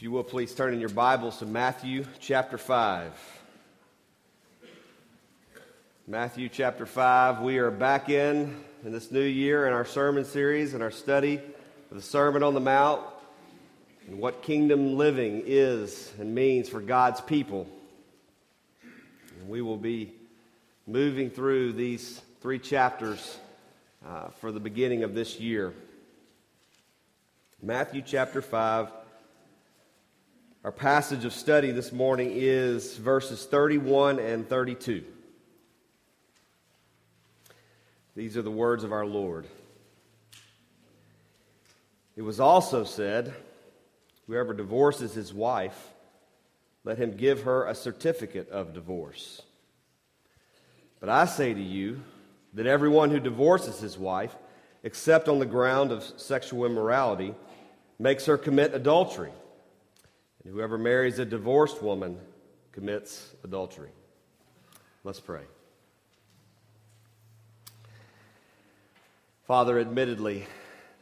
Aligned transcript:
If 0.00 0.04
you 0.04 0.12
will, 0.12 0.24
please 0.24 0.54
turn 0.54 0.72
in 0.72 0.80
your 0.80 0.88
Bibles 0.88 1.40
to 1.40 1.44
Matthew 1.44 2.06
chapter 2.20 2.56
5. 2.56 3.12
Matthew 6.06 6.48
chapter 6.48 6.86
5. 6.86 7.42
We 7.42 7.58
are 7.58 7.70
back 7.70 8.08
in 8.08 8.64
in 8.82 8.92
this 8.92 9.10
new 9.10 9.20
year 9.20 9.66
in 9.66 9.74
our 9.74 9.84
sermon 9.84 10.24
series 10.24 10.72
and 10.72 10.82
our 10.82 10.90
study 10.90 11.34
of 11.90 11.98
the 11.98 12.02
Sermon 12.02 12.42
on 12.42 12.54
the 12.54 12.60
Mount 12.60 13.02
and 14.08 14.18
what 14.18 14.40
kingdom 14.40 14.96
living 14.96 15.42
is 15.44 16.10
and 16.18 16.34
means 16.34 16.70
for 16.70 16.80
God's 16.80 17.20
people. 17.20 17.68
And 19.38 19.50
we 19.50 19.60
will 19.60 19.76
be 19.76 20.14
moving 20.86 21.28
through 21.28 21.74
these 21.74 22.22
three 22.40 22.58
chapters 22.58 23.36
uh, 24.08 24.28
for 24.40 24.50
the 24.50 24.60
beginning 24.60 25.02
of 25.02 25.12
this 25.12 25.38
year. 25.38 25.74
Matthew 27.62 28.00
chapter 28.00 28.40
5. 28.40 28.88
Our 30.62 30.72
passage 30.72 31.24
of 31.24 31.32
study 31.32 31.70
this 31.70 31.90
morning 31.90 32.32
is 32.34 32.98
verses 32.98 33.46
31 33.46 34.18
and 34.18 34.46
32. 34.46 35.02
These 38.14 38.36
are 38.36 38.42
the 38.42 38.50
words 38.50 38.84
of 38.84 38.92
our 38.92 39.06
Lord. 39.06 39.46
It 42.14 42.20
was 42.20 42.40
also 42.40 42.84
said, 42.84 43.32
Whoever 44.26 44.52
divorces 44.52 45.14
his 45.14 45.32
wife, 45.32 45.94
let 46.84 46.98
him 46.98 47.16
give 47.16 47.44
her 47.44 47.66
a 47.66 47.74
certificate 47.74 48.50
of 48.50 48.74
divorce. 48.74 49.40
But 51.00 51.08
I 51.08 51.24
say 51.24 51.54
to 51.54 51.62
you 51.62 52.02
that 52.52 52.66
everyone 52.66 53.08
who 53.08 53.18
divorces 53.18 53.80
his 53.80 53.96
wife, 53.96 54.36
except 54.82 55.26
on 55.26 55.38
the 55.38 55.46
ground 55.46 55.90
of 55.90 56.04
sexual 56.18 56.66
immorality, 56.66 57.34
makes 57.98 58.26
her 58.26 58.36
commit 58.36 58.74
adultery. 58.74 59.32
And 60.44 60.52
whoever 60.52 60.78
marries 60.78 61.18
a 61.18 61.24
divorced 61.24 61.82
woman 61.82 62.18
commits 62.72 63.34
adultery. 63.44 63.90
Let's 65.04 65.20
pray. 65.20 65.42
Father, 69.46 69.78
admittedly, 69.78 70.46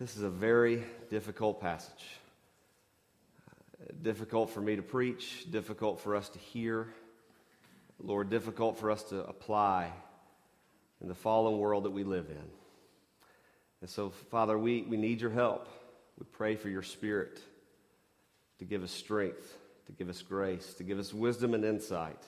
this 0.01 0.17
is 0.17 0.23
a 0.23 0.31
very 0.31 0.85
difficult 1.11 1.61
passage 1.61 2.19
difficult 4.03 4.51
for 4.51 4.61
me 4.61 4.77
to 4.77 4.83
preach, 4.83 5.51
difficult 5.51 6.01
for 6.01 6.15
us 6.15 6.29
to 6.31 6.39
hear, 6.39 6.89
Lord, 8.01 8.31
difficult 8.31 8.79
for 8.79 8.91
us 8.91 9.03
to 9.05 9.25
apply 9.25 9.91
in 11.01 11.09
the 11.09 11.15
fallen 11.15 11.59
world 11.59 11.85
that 11.85 11.91
we 11.91 12.05
live 12.05 12.27
in. 12.31 12.45
And 13.81 13.91
so, 13.91 14.11
Father, 14.11 14.59
we, 14.59 14.83
we 14.83 14.97
need 14.97 15.21
your 15.21 15.31
help. 15.31 15.69
We 16.19 16.27
pray 16.33 16.57
for 16.57 16.69
your 16.69 16.83
Spirit 16.83 17.41
to 18.59 18.65
give 18.65 18.83
us 18.83 18.91
strength, 18.91 19.57
to 19.87 19.93
give 19.93 20.09
us 20.09 20.23
grace, 20.23 20.75
to 20.75 20.83
give 20.83 20.99
us 20.99 21.15
wisdom 21.15 21.55
and 21.55 21.65
insight. 21.65 22.23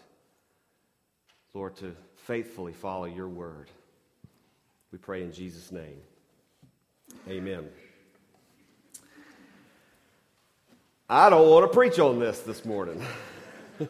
Lord, 1.52 1.76
to 1.76 1.94
faithfully 2.26 2.72
follow 2.72 3.06
your 3.06 3.28
word. 3.28 3.68
We 4.92 4.98
pray 4.98 5.22
in 5.22 5.32
Jesus' 5.32 5.72
name. 5.72 6.00
Amen. 7.28 7.68
I 11.08 11.28
don't 11.28 11.48
want 11.48 11.70
to 11.70 11.76
preach 11.76 11.98
on 11.98 12.20
this 12.20 12.40
this 12.40 12.64
morning. 12.64 13.02
I 13.80 13.86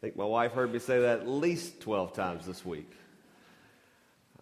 think 0.00 0.16
my 0.16 0.24
wife 0.24 0.52
heard 0.52 0.72
me 0.72 0.78
say 0.78 1.00
that 1.00 1.20
at 1.20 1.28
least 1.28 1.80
12 1.80 2.12
times 2.12 2.46
this 2.46 2.64
week. 2.64 2.90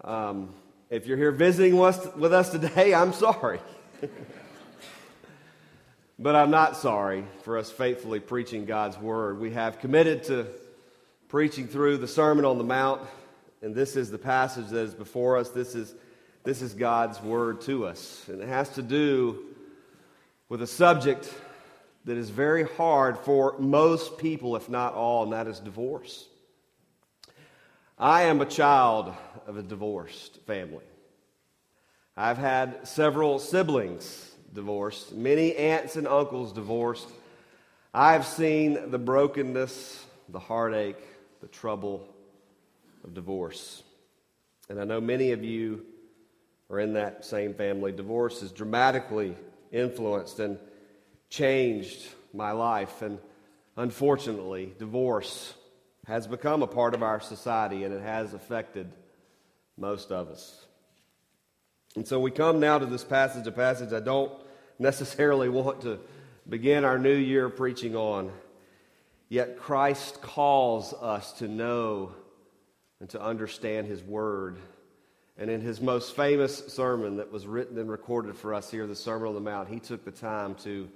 Um, 0.03 0.53
if 0.91 1.07
you're 1.07 1.17
here 1.17 1.33
visiting 1.33 1.77
with 1.77 2.33
us 2.33 2.51
today, 2.51 2.93
I'm 2.93 3.13
sorry. 3.13 3.61
but 6.19 6.35
I'm 6.35 6.51
not 6.51 6.77
sorry 6.77 7.25
for 7.43 7.59
us 7.59 7.71
faithfully 7.71 8.21
preaching 8.21 8.65
God's 8.65 8.99
word. 8.99 9.39
We 9.39 9.51
have 9.53 9.81
committed 9.81 10.25
to 10.25 10.47
preaching 11.29 11.69
through 11.69 11.99
the 11.99 12.09
Sermon 12.09 12.45
on 12.45 12.57
the 12.57 12.65
Mount, 12.65 13.03
and 13.61 13.75
this 13.75 13.97
is 13.97 14.11
the 14.11 14.19
passage 14.19 14.69
that 14.69 14.81
is 14.81 14.95
before 14.95 15.37
us. 15.37 15.51
This 15.51 15.75
is, 15.75 15.95
this 16.43 16.63
is 16.63 16.73
God's 16.73 17.21
word 17.21 17.61
to 17.63 17.87
us, 17.87 18.25
and 18.29 18.41
it 18.41 18.49
has 18.49 18.71
to 18.71 18.83
do 18.83 19.45
with 20.49 20.63
a 20.63 20.67
subject 20.67 21.33
that 22.07 22.17
is 22.17 22.31
very 22.31 22.65
hard 22.65 23.19
for 23.19 23.57
most 23.59 24.17
people, 24.17 24.57
if 24.57 24.71
not 24.71 24.95
all, 24.95 25.25
and 25.25 25.33
that 25.33 25.49
is 25.49 25.59
divorce. 25.59 26.27
I 27.99 28.23
am 28.23 28.41
a 28.41 28.47
child 28.47 29.13
of 29.47 29.59
a 29.59 29.63
divorced 29.63 30.39
family. 30.47 30.85
I've 32.17 32.39
had 32.39 32.87
several 32.89 33.39
siblings 33.39 34.36
divorced, 34.57 35.15
many 35.15 35.55
aunts 35.55 35.95
and 35.95 36.09
uncles 36.09 36.53
divorced. 36.53 37.09
I've 37.95 38.27
seen 38.27 38.91
the 38.91 38.99
brokenness, 38.99 40.05
the 40.29 40.41
heartache, 40.41 41.01
the 41.41 41.47
trouble 41.47 42.09
of 43.05 43.15
divorce. 43.15 43.85
And 44.69 44.81
I 44.81 44.85
know 44.85 45.01
many 45.01 45.31
of 45.31 45.45
you 45.45 45.85
are 46.69 46.81
in 46.81 46.95
that 46.95 47.25
same 47.25 47.55
family. 47.55 47.93
Divorce 47.93 48.41
has 48.41 48.51
dramatically 48.51 49.37
influenced 49.71 50.41
and 50.41 50.59
changed 51.31 52.09
my 52.35 52.51
life. 52.51 53.03
And 53.03 53.21
unfortunately, 53.77 54.75
divorce 54.79 55.55
has 56.07 56.27
become 56.27 56.63
a 56.63 56.67
part 56.67 56.95
of 56.95 57.03
our 57.03 57.21
society 57.21 57.85
and 57.85 57.95
it 57.95 58.03
has 58.03 58.35
affected 58.35 58.93
most 59.77 60.11
of 60.11 60.29
us. 60.29 60.67
And 61.95 62.07
so 62.07 62.21
we 62.21 62.31
come 62.31 62.61
now 62.61 62.79
to 62.79 62.87
this 62.87 63.05
passage, 63.05 63.47
a 63.47 63.53
passage 63.53 63.93
I 63.93 64.01
don't 64.01 64.33
necessarily 64.79 65.49
want 65.49 65.83
to 65.83 65.99
begin 66.49 66.85
our 66.85 66.99
new 66.99 67.15
year 67.15 67.49
preaching 67.49 67.97
on. 67.97 68.31
Yet 69.29 69.59
Christ 69.59 70.21
calls 70.23 70.93
us 70.93 71.33
to 71.35 71.49
know 71.49 72.13
and 73.01 73.09
to 73.11 73.21
understand 73.21 73.87
His 73.87 74.03
Word. 74.03 74.59
And 75.39 75.51
in 75.51 75.61
his 75.61 75.83
most 75.83 76.17
famous 76.17 76.67
sermon 76.69 77.19
that 77.19 77.31
was 77.31 77.47
written 77.47 77.79
and 77.79 77.91
recorded 77.91 78.37
for 78.37 78.55
us 78.55 78.71
here, 78.71 78.87
the 78.87 78.97
Sermon 78.97 79.29
on 79.29 79.35
the 79.35 79.41
Mount, 79.41 79.69
he 79.69 79.81
took 79.81 80.03
the 80.03 80.11
time 80.11 80.55
to 80.57 80.89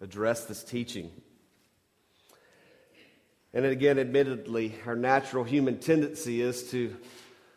address 0.00 0.44
this 0.44 0.62
teaching. 0.62 1.10
And 3.52 3.64
again, 3.64 3.98
admittedly, 3.98 4.74
our 4.86 4.94
natural 4.94 5.42
human 5.42 5.78
tendency 5.78 6.42
is 6.42 6.70
to 6.70 6.94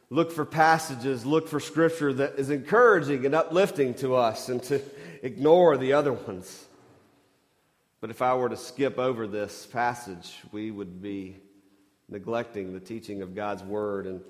look 0.10 0.32
for 0.32 0.46
passages, 0.46 1.28
look 1.28 1.48
for 1.48 1.60
scripture 1.60 2.12
that 2.14 2.40
is 2.40 2.50
encouraging 2.50 3.26
and 3.26 3.36
uplifting 3.36 3.94
to 3.96 4.16
us 4.16 4.50
and 4.50 4.64
to 4.64 4.82
ignore 5.22 5.78
the 5.78 5.94
other 5.94 6.14
ones. 6.14 6.68
But 8.02 8.10
if 8.10 8.22
I 8.22 8.34
were 8.34 8.50
to 8.50 8.58
skip 8.58 8.98
over 8.98 9.28
this 9.28 9.68
passage, 9.68 10.40
we 10.52 10.72
would 10.72 11.02
be 11.02 11.38
neglecting 12.10 12.74
the 12.74 12.80
teaching 12.80 13.22
of 13.22 13.36
God's 13.36 13.64
word. 13.64 14.08
And 14.08 14.22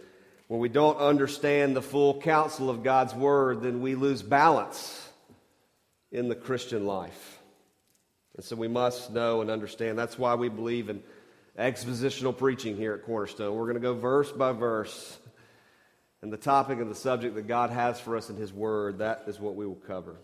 when 0.47 0.59
we 0.59 0.69
don't 0.69 0.97
understand 0.97 1.75
the 1.75 1.81
full 1.81 2.19
counsel 2.19 2.69
of 2.69 2.84
God's 2.84 3.16
word, 3.16 3.62
then 3.62 3.81
we 3.81 3.96
lose 3.96 4.22
balance 4.22 5.09
in 6.12 6.28
the 6.28 6.35
Christian 6.35 6.85
life. 6.85 7.40
And 8.35 8.46
so 8.46 8.56
we 8.56 8.68
must 8.68 9.12
know 9.12 9.41
and 9.41 9.50
understand. 9.50 9.97
That's 9.97 10.19
why 10.19 10.35
we 10.35 10.50
believe 10.50 10.90
in 10.90 11.01
expositional 11.57 12.38
preaching 12.38 12.75
here 12.75 12.94
at 12.94 13.06
Cornerstone. 13.06 13.56
We're 13.56 13.66
going 13.66 13.75
to 13.75 13.81
go 13.81 13.94
verse 13.94 14.31
by 14.31 14.51
verse. 14.51 15.18
And 16.22 16.31
the 16.31 16.38
topic 16.38 16.80
and 16.80 16.91
the 16.91 16.96
subject 16.96 17.35
that 17.35 17.47
God 17.47 17.72
has 17.72 18.00
for 18.00 18.16
us 18.16 18.30
in 18.30 18.35
His 18.35 18.53
Word, 18.53 19.00
that 19.00 19.24
is 19.28 19.40
what 19.40 19.56
we 19.56 19.66
will 19.66 19.75
cover. 19.75 20.18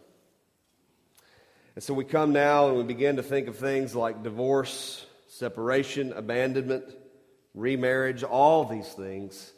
And 1.77 1.83
so 1.83 1.93
we 1.93 2.05
come 2.05 2.33
now 2.33 2.69
and 2.69 2.77
we 2.77 2.81
begin 2.81 3.17
to 3.17 3.21
think 3.21 3.47
of 3.47 3.55
things 3.55 3.93
like 3.93 4.23
divorce, 4.23 5.05
separation, 5.27 6.11
abandonment, 6.11 6.85
remarriage. 7.53 8.23
All 8.23 8.65
these 8.65 8.87
things 8.93 9.51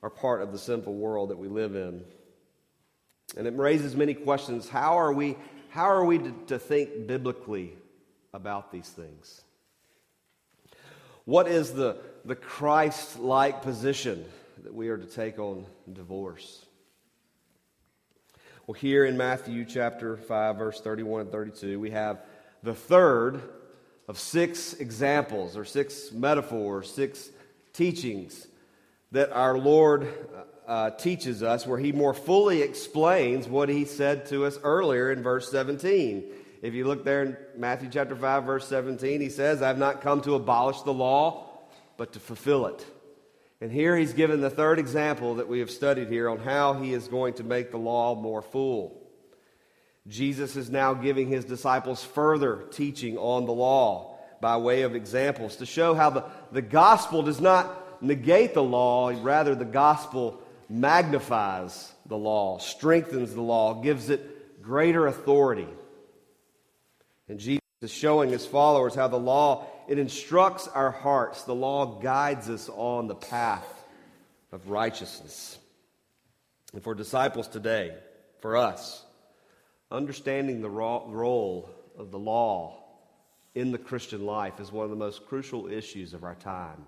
are 0.00 0.10
part 0.10 0.42
of 0.42 0.52
the 0.52 0.58
sinful 0.58 0.94
world 0.94 1.30
that 1.30 1.38
we 1.38 1.48
live 1.48 1.74
in. 1.74 2.04
And 3.36 3.48
it 3.48 3.56
raises 3.56 3.96
many 3.96 4.14
questions. 4.14 4.68
How 4.68 4.96
are 4.96 5.12
we 5.12 5.36
how 5.70 5.90
are 5.90 6.04
we 6.04 6.18
to, 6.18 6.32
to 6.46 6.58
think 6.60 7.08
biblically 7.08 7.72
about 8.32 8.70
these 8.70 8.88
things? 8.88 9.42
What 11.24 11.48
is 11.48 11.72
the, 11.72 11.96
the 12.24 12.36
Christ 12.36 13.18
like 13.18 13.62
position 13.62 14.24
that 14.62 14.72
we 14.72 14.88
are 14.88 14.98
to 14.98 15.04
take 15.04 15.40
on 15.40 15.66
divorce? 15.92 16.64
Well, 18.70 18.78
here 18.78 19.04
in 19.04 19.16
Matthew 19.16 19.64
chapter 19.64 20.16
5, 20.16 20.56
verse 20.56 20.80
31 20.80 21.22
and 21.22 21.32
32, 21.32 21.80
we 21.80 21.90
have 21.90 22.20
the 22.62 22.72
third 22.72 23.42
of 24.06 24.16
six 24.16 24.74
examples 24.74 25.56
or 25.56 25.64
six 25.64 26.12
metaphors, 26.12 26.88
six 26.88 27.30
teachings 27.72 28.46
that 29.10 29.32
our 29.32 29.58
Lord 29.58 30.06
uh, 30.68 30.90
teaches 30.90 31.42
us, 31.42 31.66
where 31.66 31.80
he 31.80 31.90
more 31.90 32.14
fully 32.14 32.62
explains 32.62 33.48
what 33.48 33.68
he 33.68 33.84
said 33.84 34.26
to 34.26 34.44
us 34.44 34.56
earlier 34.62 35.10
in 35.10 35.20
verse 35.20 35.50
17. 35.50 36.30
If 36.62 36.72
you 36.72 36.86
look 36.86 37.04
there 37.04 37.24
in 37.24 37.36
Matthew 37.56 37.88
chapter 37.90 38.14
5, 38.14 38.44
verse 38.44 38.68
17, 38.68 39.20
he 39.20 39.30
says, 39.30 39.62
I've 39.62 39.78
not 39.78 40.00
come 40.00 40.20
to 40.20 40.36
abolish 40.36 40.80
the 40.82 40.92
law, 40.92 41.58
but 41.96 42.12
to 42.12 42.20
fulfill 42.20 42.66
it. 42.66 42.86
And 43.60 43.70
here 43.70 43.96
he's 43.96 44.14
given 44.14 44.40
the 44.40 44.50
third 44.50 44.78
example 44.78 45.34
that 45.34 45.48
we 45.48 45.58
have 45.58 45.70
studied 45.70 46.08
here 46.08 46.30
on 46.30 46.38
how 46.38 46.74
he 46.74 46.94
is 46.94 47.08
going 47.08 47.34
to 47.34 47.44
make 47.44 47.70
the 47.70 47.76
law 47.78 48.14
more 48.14 48.40
full. 48.40 48.96
Jesus 50.08 50.56
is 50.56 50.70
now 50.70 50.94
giving 50.94 51.28
his 51.28 51.44
disciples 51.44 52.02
further 52.02 52.64
teaching 52.70 53.18
on 53.18 53.44
the 53.44 53.52
law 53.52 54.18
by 54.40 54.56
way 54.56 54.82
of 54.82 54.94
examples 54.94 55.56
to 55.56 55.66
show 55.66 55.94
how 55.94 56.08
the, 56.08 56.24
the 56.52 56.62
gospel 56.62 57.22
does 57.22 57.40
not 57.40 58.02
negate 58.02 58.54
the 58.54 58.62
law, 58.62 59.12
rather, 59.22 59.54
the 59.54 59.66
gospel 59.66 60.40
magnifies 60.70 61.92
the 62.06 62.16
law, 62.16 62.58
strengthens 62.58 63.34
the 63.34 63.42
law, 63.42 63.74
gives 63.82 64.08
it 64.08 64.62
greater 64.62 65.06
authority. 65.06 65.68
And 67.28 67.38
Jesus 67.38 67.59
is 67.80 67.90
showing 67.90 68.30
his 68.30 68.44
followers 68.44 68.94
how 68.94 69.08
the 69.08 69.18
law 69.18 69.66
it 69.88 69.98
instructs 69.98 70.68
our 70.68 70.90
hearts. 70.90 71.42
The 71.42 71.54
law 71.54 72.00
guides 72.00 72.48
us 72.48 72.68
on 72.68 73.08
the 73.08 73.14
path 73.14 73.84
of 74.52 74.70
righteousness. 74.70 75.58
And 76.72 76.82
for 76.82 76.94
disciples 76.94 77.48
today, 77.48 77.94
for 78.40 78.56
us, 78.56 79.02
understanding 79.90 80.60
the 80.60 80.70
role 80.70 81.70
of 81.98 82.10
the 82.10 82.18
law 82.18 82.76
in 83.54 83.72
the 83.72 83.78
Christian 83.78 84.24
life 84.24 84.60
is 84.60 84.70
one 84.70 84.84
of 84.84 84.90
the 84.90 84.96
most 84.96 85.26
crucial 85.26 85.66
issues 85.66 86.14
of 86.14 86.22
our 86.22 86.36
time. 86.36 86.84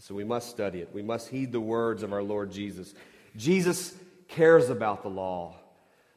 So 0.00 0.14
we 0.14 0.24
must 0.24 0.50
study 0.50 0.80
it. 0.80 0.90
We 0.92 1.02
must 1.02 1.28
heed 1.28 1.52
the 1.52 1.60
words 1.60 2.02
of 2.02 2.12
our 2.12 2.22
Lord 2.22 2.50
Jesus. 2.50 2.94
Jesus 3.36 3.94
cares 4.26 4.70
about 4.70 5.02
the 5.02 5.08
law. 5.10 5.54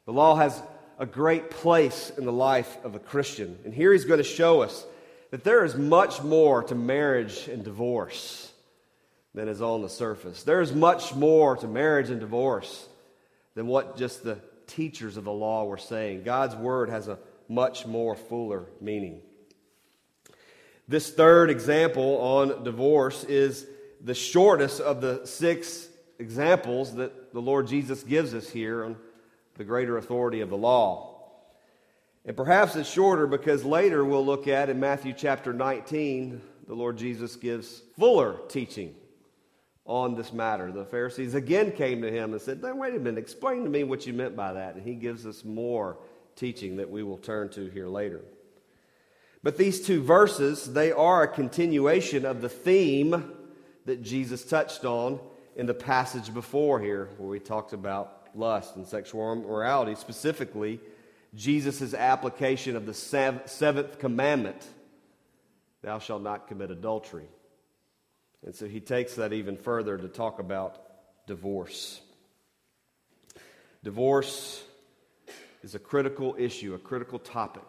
The 0.06 0.12
law 0.12 0.34
has 0.36 0.60
a 0.98 1.06
great 1.06 1.50
place 1.50 2.12
in 2.16 2.24
the 2.24 2.32
life 2.32 2.76
of 2.84 2.94
a 2.94 2.98
Christian. 2.98 3.58
And 3.64 3.74
here 3.74 3.92
he's 3.92 4.04
going 4.04 4.18
to 4.18 4.24
show 4.24 4.62
us 4.62 4.84
that 5.30 5.44
there 5.44 5.64
is 5.64 5.74
much 5.74 6.22
more 6.22 6.62
to 6.64 6.74
marriage 6.74 7.48
and 7.48 7.64
divorce 7.64 8.52
than 9.34 9.48
is 9.48 9.62
on 9.62 9.82
the 9.82 9.88
surface. 9.88 10.42
There 10.42 10.60
is 10.60 10.72
much 10.72 11.14
more 11.14 11.56
to 11.56 11.66
marriage 11.66 12.10
and 12.10 12.20
divorce 12.20 12.86
than 13.54 13.66
what 13.66 13.96
just 13.96 14.22
the 14.22 14.38
teachers 14.66 15.16
of 15.16 15.24
the 15.24 15.32
law 15.32 15.64
were 15.64 15.78
saying. 15.78 16.22
God's 16.22 16.54
word 16.54 16.90
has 16.90 17.08
a 17.08 17.18
much 17.48 17.86
more 17.86 18.14
fuller 18.14 18.66
meaning. 18.80 19.20
This 20.88 21.10
third 21.10 21.50
example 21.50 22.18
on 22.20 22.64
divorce 22.64 23.24
is 23.24 23.66
the 24.00 24.14
shortest 24.14 24.80
of 24.80 25.00
the 25.00 25.24
six 25.24 25.88
examples 26.18 26.94
that 26.96 27.32
the 27.32 27.40
Lord 27.40 27.66
Jesus 27.66 28.02
gives 28.02 28.34
us 28.34 28.48
here 28.48 28.84
on 28.84 28.96
the 29.62 29.68
greater 29.68 29.96
authority 29.96 30.40
of 30.40 30.50
the 30.50 30.56
law. 30.56 31.20
And 32.24 32.36
perhaps 32.36 32.74
it's 32.74 32.90
shorter 32.90 33.28
because 33.28 33.64
later 33.64 34.04
we'll 34.04 34.26
look 34.26 34.48
at 34.48 34.68
in 34.68 34.80
Matthew 34.80 35.12
chapter 35.16 35.52
19, 35.52 36.40
the 36.66 36.74
Lord 36.74 36.96
Jesus 36.96 37.36
gives 37.36 37.82
fuller 37.96 38.40
teaching 38.48 38.92
on 39.86 40.16
this 40.16 40.32
matter. 40.32 40.72
The 40.72 40.84
Pharisees 40.84 41.36
again 41.36 41.70
came 41.70 42.02
to 42.02 42.10
him 42.10 42.32
and 42.32 42.42
said, 42.42 42.60
Wait 42.60 42.96
a 42.96 42.98
minute, 42.98 43.20
explain 43.20 43.62
to 43.62 43.70
me 43.70 43.84
what 43.84 44.04
you 44.04 44.12
meant 44.12 44.34
by 44.34 44.52
that. 44.52 44.74
And 44.74 44.84
he 44.84 44.96
gives 44.96 45.26
us 45.26 45.44
more 45.44 45.96
teaching 46.34 46.78
that 46.78 46.90
we 46.90 47.04
will 47.04 47.18
turn 47.18 47.48
to 47.50 47.70
here 47.70 47.86
later. 47.86 48.22
But 49.44 49.56
these 49.56 49.80
two 49.80 50.02
verses, 50.02 50.72
they 50.72 50.90
are 50.90 51.22
a 51.22 51.28
continuation 51.28 52.26
of 52.26 52.40
the 52.40 52.48
theme 52.48 53.32
that 53.84 54.02
Jesus 54.02 54.44
touched 54.44 54.84
on 54.84 55.20
in 55.54 55.66
the 55.66 55.74
passage 55.74 56.34
before 56.34 56.80
here, 56.80 57.10
where 57.16 57.28
we 57.28 57.38
talked 57.38 57.72
about 57.72 58.21
lust 58.34 58.76
and 58.76 58.86
sexual 58.86 59.32
immorality, 59.32 59.94
specifically 59.94 60.80
Jesus' 61.34 61.94
application 61.94 62.76
of 62.76 62.86
the 62.86 62.94
seventh 62.94 63.98
commandment 63.98 64.66
Thou 65.82 65.98
shalt 65.98 66.22
not 66.22 66.46
commit 66.46 66.70
adultery. 66.70 67.26
And 68.44 68.54
so 68.54 68.66
he 68.66 68.80
takes 68.80 69.16
that 69.16 69.32
even 69.32 69.56
further 69.56 69.98
to 69.98 70.08
talk 70.08 70.38
about 70.38 70.80
divorce. 71.26 72.00
Divorce 73.82 74.62
is 75.62 75.74
a 75.74 75.78
critical 75.78 76.36
issue, 76.38 76.74
a 76.74 76.78
critical 76.78 77.18
topic 77.18 77.64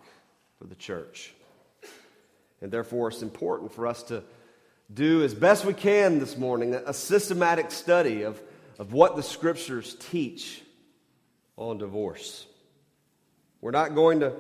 for 0.60 0.66
the 0.66 0.76
church. 0.76 1.34
And 2.62 2.72
therefore, 2.72 3.10
it's 3.10 3.22
important 3.22 3.74
for 3.74 3.88
us 3.88 4.04
to 4.04 4.24
do 4.94 5.24
as 5.24 5.34
best 5.34 5.66
we 5.66 5.74
can 5.74 6.20
this 6.20 6.38
morning 6.38 6.76
a 6.76 6.94
systematic 6.94 7.72
study 7.72 8.24
of, 8.24 8.40
of 8.84 8.92
what 8.92 9.16
the 9.16 9.24
scriptures 9.24 9.96
teach 10.12 10.62
on 11.56 11.78
divorce. 11.78 12.46
We're 13.62 13.72
not 13.72 13.96
going 13.96 14.20
to 14.20 14.34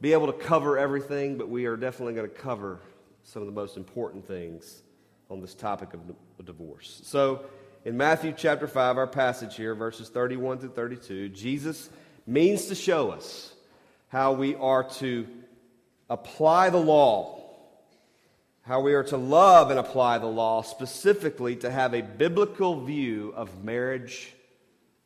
be 0.00 0.14
able 0.14 0.26
to 0.26 0.32
cover 0.32 0.76
everything, 0.76 1.38
but 1.38 1.48
we 1.48 1.66
are 1.66 1.76
definitely 1.76 2.14
going 2.14 2.28
to 2.28 2.34
cover 2.34 2.80
some 3.22 3.40
of 3.40 3.46
the 3.46 3.52
most 3.52 3.76
important 3.76 4.26
things 4.26 4.82
on 5.30 5.40
this 5.40 5.54
topic 5.54 5.90
of 5.94 6.44
divorce. 6.44 7.02
So, 7.04 7.44
in 7.84 7.96
Matthew 7.96 8.34
chapter 8.36 8.66
5, 8.66 8.98
our 8.98 9.06
passage 9.06 9.54
here, 9.54 9.76
verses 9.76 10.08
31 10.08 10.58
through 10.58 10.70
32, 10.70 11.28
Jesus 11.28 11.88
means 12.26 12.66
to 12.66 12.74
show 12.74 13.12
us 13.12 13.54
how 14.08 14.32
we 14.32 14.56
are 14.56 14.82
to 14.94 15.24
apply 16.10 16.70
the 16.70 16.78
law, 16.78 17.43
how 18.64 18.80
we 18.80 18.94
are 18.94 19.04
to 19.04 19.16
love 19.16 19.70
and 19.70 19.78
apply 19.78 20.18
the 20.18 20.26
law, 20.26 20.62
specifically 20.62 21.56
to 21.56 21.70
have 21.70 21.94
a 21.94 22.02
biblical 22.02 22.80
view 22.80 23.32
of 23.36 23.62
marriage 23.62 24.32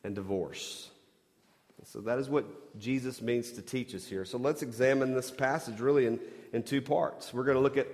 and 0.03 0.15
divorce. 0.15 0.89
So 1.83 2.01
that 2.01 2.19
is 2.19 2.29
what 2.29 2.79
Jesus 2.79 3.21
means 3.21 3.51
to 3.53 3.61
teach 3.61 3.95
us 3.95 4.05
here. 4.05 4.23
So 4.23 4.37
let's 4.37 4.61
examine 4.61 5.13
this 5.13 5.31
passage 5.31 5.79
really 5.79 6.05
in, 6.05 6.19
in 6.53 6.63
two 6.63 6.81
parts. 6.81 7.33
We're 7.33 7.43
going 7.43 7.57
to 7.57 7.63
look 7.63 7.77
at 7.77 7.87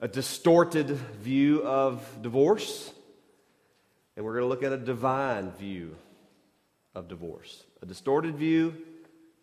a 0.00 0.08
distorted 0.08 0.88
view 0.88 1.62
of 1.62 2.06
divorce, 2.22 2.92
and 4.16 4.24
we're 4.24 4.34
going 4.34 4.44
to 4.44 4.48
look 4.48 4.62
at 4.62 4.72
a 4.72 4.78
divine 4.78 5.50
view 5.52 5.96
of 6.94 7.08
divorce. 7.08 7.64
A 7.82 7.86
distorted 7.86 8.36
view 8.36 8.74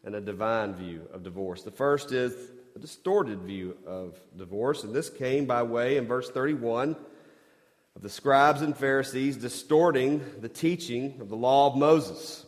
and 0.03 0.15
a 0.15 0.21
divine 0.21 0.73
view 0.73 1.07
of 1.13 1.23
divorce. 1.23 1.63
The 1.63 1.71
first 1.71 2.11
is 2.11 2.33
a 2.75 2.79
distorted 2.79 3.41
view 3.41 3.77
of 3.85 4.17
divorce, 4.37 4.83
and 4.83 4.93
this 4.93 5.09
came 5.09 5.45
by 5.45 5.63
way 5.63 5.97
in 5.97 6.07
verse 6.07 6.29
31 6.29 6.95
of 7.95 8.01
the 8.01 8.09
scribes 8.09 8.61
and 8.61 8.75
Pharisees 8.75 9.37
distorting 9.37 10.23
the 10.39 10.49
teaching 10.49 11.17
of 11.19 11.29
the 11.29 11.35
law 11.35 11.67
of 11.67 11.75
Moses. 11.75 12.45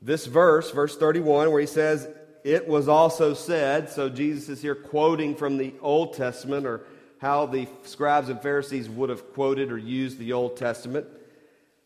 This 0.00 0.26
verse, 0.26 0.70
verse 0.70 0.96
31, 0.96 1.50
where 1.50 1.60
he 1.60 1.66
says, 1.66 2.08
It 2.44 2.66
was 2.68 2.88
also 2.88 3.34
said, 3.34 3.90
so 3.90 4.08
Jesus 4.08 4.48
is 4.48 4.62
here 4.62 4.74
quoting 4.74 5.34
from 5.34 5.56
the 5.56 5.74
Old 5.80 6.14
Testament 6.14 6.66
or 6.66 6.82
how 7.18 7.46
the 7.46 7.68
scribes 7.84 8.28
and 8.28 8.40
Pharisees 8.40 8.88
would 8.88 9.10
have 9.10 9.32
quoted 9.32 9.72
or 9.72 9.78
used 9.78 10.18
the 10.18 10.32
Old 10.32 10.56
Testament. 10.56 11.06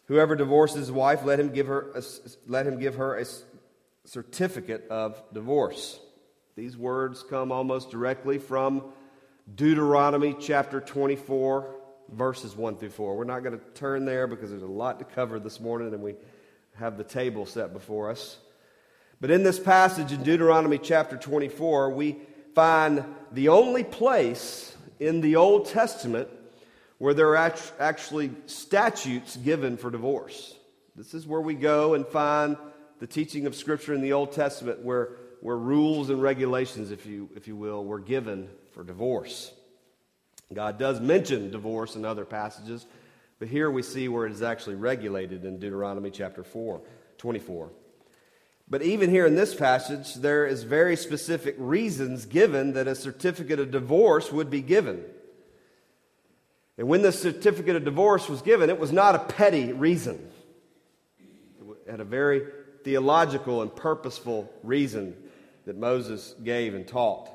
Whoever 0.06 0.36
divorces 0.36 0.78
his 0.78 0.92
wife, 0.92 1.24
let 1.24 1.38
him 1.38 1.52
give 1.52 1.66
her 1.66 1.90
a, 1.94 2.02
let 2.46 2.66
him 2.66 2.78
give 2.78 2.94
her 2.94 3.18
a 3.18 3.26
certificate 4.04 4.88
of 4.88 5.22
divorce. 5.32 6.00
These 6.58 6.76
words 6.76 7.22
come 7.22 7.52
almost 7.52 7.92
directly 7.92 8.38
from 8.38 8.82
Deuteronomy 9.54 10.34
chapter 10.40 10.80
24, 10.80 11.72
verses 12.08 12.56
1 12.56 12.78
through 12.78 12.90
4. 12.90 13.16
We're 13.16 13.22
not 13.22 13.44
going 13.44 13.56
to 13.56 13.64
turn 13.74 14.04
there 14.04 14.26
because 14.26 14.50
there's 14.50 14.62
a 14.62 14.66
lot 14.66 14.98
to 14.98 15.04
cover 15.04 15.38
this 15.38 15.60
morning, 15.60 15.94
and 15.94 16.02
we 16.02 16.16
have 16.74 16.98
the 16.98 17.04
table 17.04 17.46
set 17.46 17.72
before 17.72 18.10
us. 18.10 18.38
But 19.20 19.30
in 19.30 19.44
this 19.44 19.60
passage 19.60 20.10
in 20.10 20.24
Deuteronomy 20.24 20.78
chapter 20.78 21.16
24, 21.16 21.90
we 21.90 22.16
find 22.56 23.04
the 23.30 23.50
only 23.50 23.84
place 23.84 24.76
in 24.98 25.20
the 25.20 25.36
Old 25.36 25.68
Testament 25.68 26.28
where 26.98 27.14
there 27.14 27.36
are 27.36 27.54
actually 27.78 28.32
statutes 28.46 29.36
given 29.36 29.76
for 29.76 29.92
divorce. 29.92 30.56
This 30.96 31.14
is 31.14 31.24
where 31.24 31.40
we 31.40 31.54
go 31.54 31.94
and 31.94 32.04
find 32.04 32.56
the 32.98 33.06
teaching 33.06 33.46
of 33.46 33.54
Scripture 33.54 33.94
in 33.94 34.00
the 34.00 34.12
Old 34.12 34.32
Testament 34.32 34.82
where, 34.82 35.10
where 35.40 35.56
rules 35.56 36.10
and 36.10 36.20
regulations, 36.20 36.90
if 36.90 37.06
you, 37.06 37.28
if 37.36 37.46
you 37.46 37.56
will, 37.56 37.84
were 37.84 38.00
given 38.00 38.48
for 38.72 38.82
divorce. 38.82 39.52
God 40.52 40.78
does 40.78 41.00
mention 41.00 41.50
divorce 41.50 41.94
in 41.94 42.04
other 42.04 42.24
passages, 42.24 42.86
but 43.38 43.48
here 43.48 43.70
we 43.70 43.82
see 43.82 44.08
where 44.08 44.26
it 44.26 44.32
is 44.32 44.42
actually 44.42 44.76
regulated 44.76 45.44
in 45.44 45.58
Deuteronomy 45.58 46.10
chapter 46.10 46.42
4, 46.42 46.80
24. 47.18 47.70
But 48.70 48.82
even 48.82 49.10
here 49.10 49.26
in 49.26 49.34
this 49.34 49.54
passage, 49.54 50.14
there 50.14 50.46
is 50.46 50.62
very 50.62 50.96
specific 50.96 51.54
reasons 51.58 52.26
given 52.26 52.74
that 52.74 52.88
a 52.88 52.94
certificate 52.94 53.58
of 53.58 53.70
divorce 53.70 54.32
would 54.32 54.50
be 54.50 54.60
given. 54.60 55.04
And 56.76 56.88
when 56.88 57.02
the 57.02 57.12
certificate 57.12 57.76
of 57.76 57.84
divorce 57.84 58.28
was 58.28 58.42
given, 58.42 58.70
it 58.70 58.78
was 58.78 58.92
not 58.92 59.14
a 59.14 59.20
petty 59.20 59.72
reason. 59.72 60.30
It 61.86 61.90
had 61.90 62.00
a 62.00 62.04
very 62.04 62.42
theological 62.84 63.62
and 63.62 63.74
purposeful 63.74 64.52
reason 64.62 65.16
that 65.68 65.76
Moses 65.76 66.34
gave 66.42 66.74
and 66.74 66.88
taught. 66.88 67.28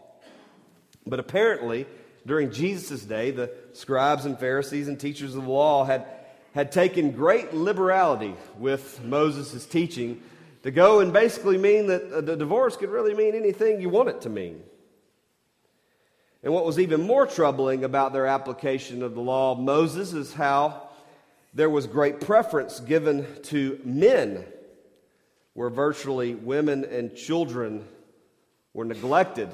But 1.06 1.20
apparently, 1.20 1.86
during 2.26 2.52
Jesus' 2.52 3.04
day, 3.04 3.30
the 3.30 3.52
scribes 3.74 4.26
and 4.26 4.40
Pharisees 4.40 4.88
and 4.88 5.00
teachers 5.00 5.36
of 5.36 5.44
the 5.44 5.52
law 5.52 5.86
had, 5.86 6.08
had 6.56 6.72
taken 6.72 7.12
great 7.12 7.54
liberality 7.54 8.34
with 8.58 9.04
Moses' 9.04 9.68
teaching 9.68 10.24
to 10.64 10.72
go 10.72 11.00
and 11.00 11.14
basically 11.14 11.60
mean 11.60 11.86
that 11.88 12.26
the 12.26 12.36
divorce 12.36 12.76
could 12.76 12.90
really 12.90 13.14
mean 13.14 13.36
anything 13.36 13.80
you 13.80 13.90
want 13.90 14.10
it 14.10 14.22
to 14.22 14.30
mean. 14.30 14.64
And 16.42 16.52
what 16.56 16.66
was 16.66 16.80
even 16.80 17.06
more 17.06 17.28
troubling 17.28 17.84
about 17.84 18.14
their 18.14 18.26
application 18.26 19.04
of 19.04 19.14
the 19.14 19.22
law 19.22 19.52
of 19.52 19.60
Moses 19.60 20.12
is 20.12 20.34
how 20.34 20.90
there 21.54 21.70
was 21.70 21.86
great 21.86 22.20
preference 22.20 22.80
given 22.80 23.28
to 23.44 23.80
men 23.86 24.44
where 25.54 25.70
virtually 25.70 26.34
women 26.34 26.84
and 26.84 27.16
children 27.16 27.86
were 28.74 28.86
neglected 28.86 29.50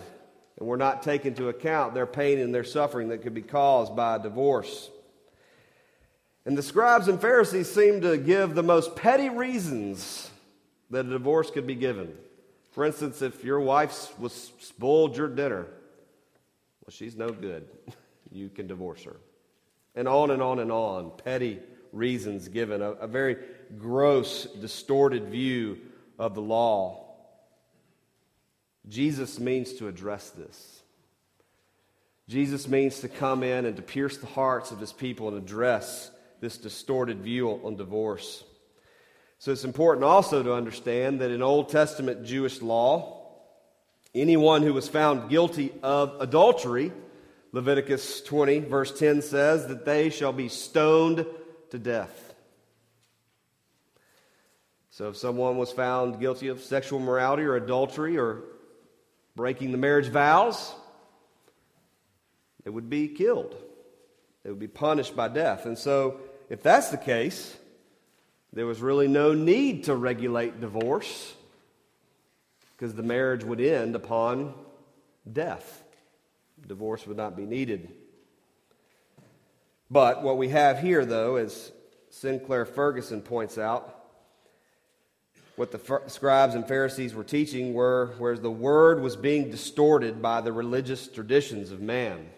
and 0.57 0.67
were 0.67 0.77
not 0.77 1.03
taken 1.03 1.29
into 1.29 1.49
account 1.49 1.93
their 1.93 2.05
pain 2.05 2.39
and 2.39 2.53
their 2.53 2.63
suffering 2.63 3.09
that 3.09 3.21
could 3.21 3.33
be 3.33 3.41
caused 3.41 3.95
by 3.95 4.15
a 4.15 4.19
divorce. 4.19 4.89
And 6.45 6.57
the 6.57 6.63
scribes 6.63 7.07
and 7.07 7.21
Pharisees 7.21 7.69
seemed 7.69 8.01
to 8.01 8.17
give 8.17 8.55
the 8.55 8.63
most 8.63 8.95
petty 8.95 9.29
reasons 9.29 10.29
that 10.89 11.05
a 11.05 11.09
divorce 11.09 11.51
could 11.51 11.67
be 11.67 11.75
given. 11.75 12.13
For 12.71 12.85
instance, 12.85 13.21
if 13.21 13.43
your 13.43 13.59
wife 13.59 14.17
was 14.19 14.51
spoiled 14.59 15.17
your 15.17 15.27
dinner, 15.27 15.65
well, 15.65 16.91
she's 16.91 17.15
no 17.15 17.29
good. 17.29 17.67
You 18.31 18.49
can 18.49 18.67
divorce 18.67 19.03
her. 19.05 19.15
And 19.95 20.07
on 20.07 20.29
and 20.29 20.39
on 20.39 20.59
and 20.59 20.71
on. 20.71 21.13
Petty 21.23 21.59
reasons 21.91 22.47
given. 22.47 22.83
A, 22.83 22.91
a 22.91 23.07
very 23.07 23.37
gross, 23.75 24.45
distorted 24.45 25.29
view 25.29 25.79
of 26.19 26.35
the 26.35 26.41
law. 26.41 27.08
Jesus 28.89 29.39
means 29.39 29.73
to 29.73 29.87
address 29.87 30.31
this. 30.31 30.81
Jesus 32.27 32.67
means 32.67 32.99
to 32.99 33.07
come 33.07 33.43
in 33.43 33.65
and 33.65 33.75
to 33.75 33.81
pierce 33.81 34.17
the 34.17 34.27
hearts 34.27 34.71
of 34.71 34.79
his 34.79 34.93
people 34.93 35.27
and 35.29 35.37
address 35.37 36.11
this 36.41 36.57
distorted 36.57 37.21
view 37.21 37.49
on 37.63 37.75
divorce. 37.75 38.43
So 39.39 39.51
it's 39.51 39.63
important 39.63 40.03
also 40.03 40.43
to 40.43 40.53
understand 40.53 41.21
that 41.21 41.31
in 41.31 41.41
Old 41.41 41.69
Testament 41.69 42.25
Jewish 42.25 42.61
law, 42.61 43.25
anyone 44.13 44.63
who 44.63 44.73
was 44.73 44.87
found 44.87 45.29
guilty 45.29 45.71
of 45.81 46.19
adultery, 46.19 46.91
Leviticus 47.51 48.21
20, 48.21 48.59
verse 48.59 48.97
10 48.97 49.21
says 49.21 49.67
that 49.67 49.85
they 49.85 50.09
shall 50.09 50.33
be 50.33 50.49
stoned 50.49 51.25
to 51.71 51.79
death. 51.79 52.33
So 54.91 55.09
if 55.09 55.17
someone 55.17 55.57
was 55.57 55.71
found 55.71 56.19
guilty 56.19 56.49
of 56.49 56.61
sexual 56.61 56.99
morality 56.99 57.43
or 57.43 57.55
adultery 57.55 58.17
or 58.17 58.43
breaking 59.39 59.71
the 59.71 59.77
marriage 59.77 60.09
vows, 60.09 60.75
they 62.65 62.69
would 62.69 62.89
be 62.89 63.07
killed. 63.07 63.55
They 64.43 64.49
would 64.49 64.59
be 64.59 64.67
punished 64.67 65.15
by 65.15 65.29
death. 65.29 65.65
And 65.65 65.77
so, 65.77 66.19
if 66.49 66.61
that's 66.61 66.89
the 66.89 66.97
case, 66.97 67.55
there 68.51 68.65
was 68.65 68.81
really 68.81 69.07
no 69.07 69.33
need 69.33 69.85
to 69.85 69.95
regulate 69.95 70.59
divorce 70.59 71.33
because 72.75 72.93
the 72.93 73.01
marriage 73.01 73.45
would 73.45 73.61
end 73.61 73.95
upon 73.95 74.53
death. 75.31 75.85
Divorce 76.67 77.07
would 77.07 77.15
not 77.15 77.37
be 77.37 77.45
needed. 77.45 77.93
But 79.89 80.21
what 80.21 80.37
we 80.37 80.49
have 80.49 80.79
here, 80.79 81.05
though, 81.05 81.37
as 81.37 81.71
Sinclair 82.09 82.65
Ferguson 82.65 83.21
points 83.21 83.57
out, 83.57 83.98
what 85.59 85.71
the 85.71 86.01
scribes 86.07 86.55
and 86.55 86.65
Pharisees 86.65 87.13
were 87.13 87.25
teaching 87.25 87.73
were 87.73 88.13
where 88.17 88.37
the 88.37 88.49
word 88.49 89.01
was 89.01 89.17
being 89.17 89.51
distorted 89.51 90.21
by 90.21 90.39
the 90.39 90.53
religious 90.53 91.09
traditions 91.09 91.69
of 91.69 91.81
man. 91.81 92.29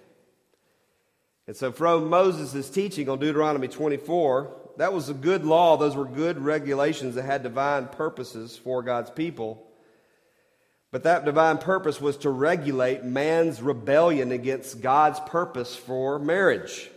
And 1.45 1.55
so, 1.55 1.71
from 1.71 2.09
Moses' 2.09 2.67
teaching 2.71 3.07
on 3.09 3.19
Deuteronomy 3.19 3.67
24, 3.67 4.71
that 4.77 4.91
was 4.91 5.09
a 5.09 5.13
good 5.13 5.45
law. 5.45 5.77
Those 5.77 5.95
were 5.95 6.05
good 6.05 6.39
regulations 6.39 7.13
that 7.13 7.21
had 7.21 7.43
divine 7.43 7.89
purposes 7.89 8.57
for 8.57 8.81
God's 8.81 9.11
people. 9.11 9.67
But 10.89 11.03
that 11.03 11.23
divine 11.23 11.59
purpose 11.59 12.01
was 12.01 12.17
to 12.17 12.31
regulate 12.31 13.03
man's 13.03 13.61
rebellion 13.61 14.31
against 14.31 14.81
God's 14.81 15.19
purpose 15.27 15.75
for 15.75 16.17
marriage, 16.17 16.89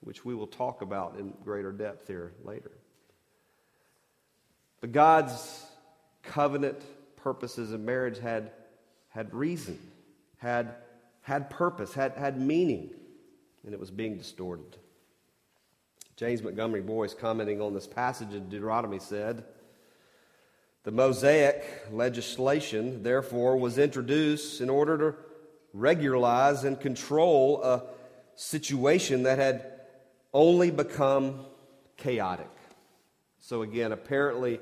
which 0.00 0.24
we 0.24 0.34
will 0.34 0.46
talk 0.46 0.80
about 0.80 1.16
in 1.18 1.34
greater 1.44 1.72
depth 1.72 2.08
here 2.08 2.32
later. 2.42 2.70
But 4.82 4.90
God's 4.90 5.64
covenant 6.24 6.82
purposes 7.16 7.72
in 7.72 7.84
marriage 7.84 8.18
had, 8.18 8.50
had 9.08 9.32
reason, 9.32 9.78
had, 10.38 10.74
had 11.22 11.48
purpose, 11.48 11.94
had, 11.94 12.12
had 12.14 12.38
meaning, 12.38 12.90
and 13.64 13.72
it 13.72 13.80
was 13.80 13.92
being 13.92 14.18
distorted. 14.18 14.76
James 16.16 16.42
Montgomery 16.42 16.80
Boice, 16.80 17.14
commenting 17.14 17.60
on 17.60 17.74
this 17.74 17.86
passage 17.86 18.34
in 18.34 18.48
Deuteronomy, 18.48 18.98
said, 18.98 19.44
The 20.82 20.90
Mosaic 20.90 21.64
legislation, 21.92 23.04
therefore, 23.04 23.56
was 23.56 23.78
introduced 23.78 24.60
in 24.60 24.68
order 24.68 24.98
to 24.98 25.14
regularize 25.72 26.64
and 26.64 26.78
control 26.78 27.62
a 27.62 27.84
situation 28.34 29.22
that 29.22 29.38
had 29.38 29.64
only 30.34 30.72
become 30.72 31.46
chaotic. 31.96 32.50
So, 33.38 33.62
again, 33.62 33.92
apparently, 33.92 34.60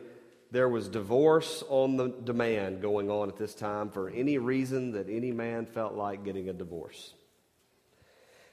there 0.51 0.69
was 0.69 0.89
divorce 0.89 1.63
on 1.69 1.97
the 1.97 2.09
demand 2.09 2.83
going 2.83 3.11
on 3.11 3.29
at 3.29 3.37
this 3.37 3.55
time 3.55 3.91
for 3.91 4.11
any 4.11 4.39
reason 4.39 4.93
that 4.93 5.09
any 5.09 5.31
man 5.31 5.67
felt 5.67 5.95
like 5.95 6.25
getting 6.25 6.49
a 6.49 6.53
divorce. 6.53 7.15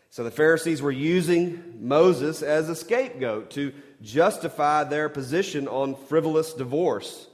So 0.10 0.24
the 0.24 0.32
Pharisees 0.32 0.82
were 0.82 0.92
using 0.92 1.80
Moses 1.88 2.42
as 2.42 2.70
a 2.70 2.76
scapegoat 2.76 3.52
to 3.52 3.74
justify 4.02 4.84
their 4.84 5.10
position 5.10 5.68
on 5.68 5.96
frivolous 5.96 6.54
divorce. 6.54 7.28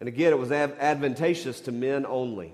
And 0.00 0.08
again, 0.08 0.32
it 0.32 0.38
was 0.38 0.52
advantageous 0.52 1.60
to 1.62 1.72
men 1.72 2.04
only. 2.06 2.52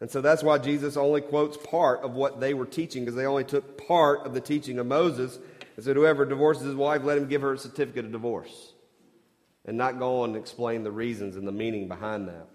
And 0.00 0.10
so 0.10 0.20
that's 0.20 0.42
why 0.42 0.58
Jesus 0.58 0.96
only 0.96 1.20
quotes 1.20 1.56
part 1.56 2.00
of 2.00 2.14
what 2.14 2.40
they 2.40 2.54
were 2.54 2.64
teaching, 2.64 3.04
because 3.04 3.16
they 3.16 3.26
only 3.26 3.44
took 3.44 3.86
part 3.86 4.24
of 4.24 4.34
the 4.34 4.40
teaching 4.40 4.78
of 4.78 4.86
Moses 4.86 5.38
and 5.76 5.84
said, 5.84 5.96
Whoever 5.96 6.24
divorces 6.24 6.64
his 6.64 6.74
wife, 6.74 7.02
let 7.02 7.18
him 7.18 7.28
give 7.28 7.42
her 7.42 7.54
a 7.54 7.58
certificate 7.58 8.06
of 8.06 8.12
divorce 8.12 8.69
and 9.66 9.76
not 9.76 9.98
go 9.98 10.22
on 10.22 10.30
and 10.30 10.38
explain 10.38 10.82
the 10.84 10.90
reasons 10.90 11.36
and 11.36 11.46
the 11.46 11.52
meaning 11.52 11.88
behind 11.88 12.28
that. 12.28 12.46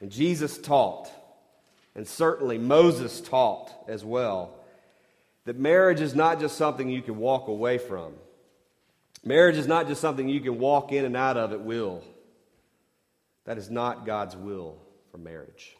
And 0.00 0.10
Jesus 0.10 0.58
taught, 0.58 1.10
and 1.94 2.06
certainly 2.06 2.58
Moses 2.58 3.20
taught 3.20 3.72
as 3.88 4.04
well, 4.04 4.54
that 5.44 5.58
marriage 5.58 6.00
is 6.00 6.14
not 6.14 6.40
just 6.40 6.56
something 6.56 6.88
you 6.88 7.02
can 7.02 7.16
walk 7.16 7.48
away 7.48 7.78
from. 7.78 8.14
Marriage 9.24 9.56
is 9.56 9.66
not 9.66 9.86
just 9.86 10.00
something 10.00 10.28
you 10.28 10.40
can 10.40 10.58
walk 10.58 10.92
in 10.92 11.04
and 11.04 11.16
out 11.16 11.36
of 11.36 11.52
at 11.52 11.60
will. 11.60 12.02
That 13.44 13.58
is 13.58 13.70
not 13.70 14.04
God's 14.04 14.36
will 14.36 14.76
for 15.10 15.18
marriage. 15.18 15.76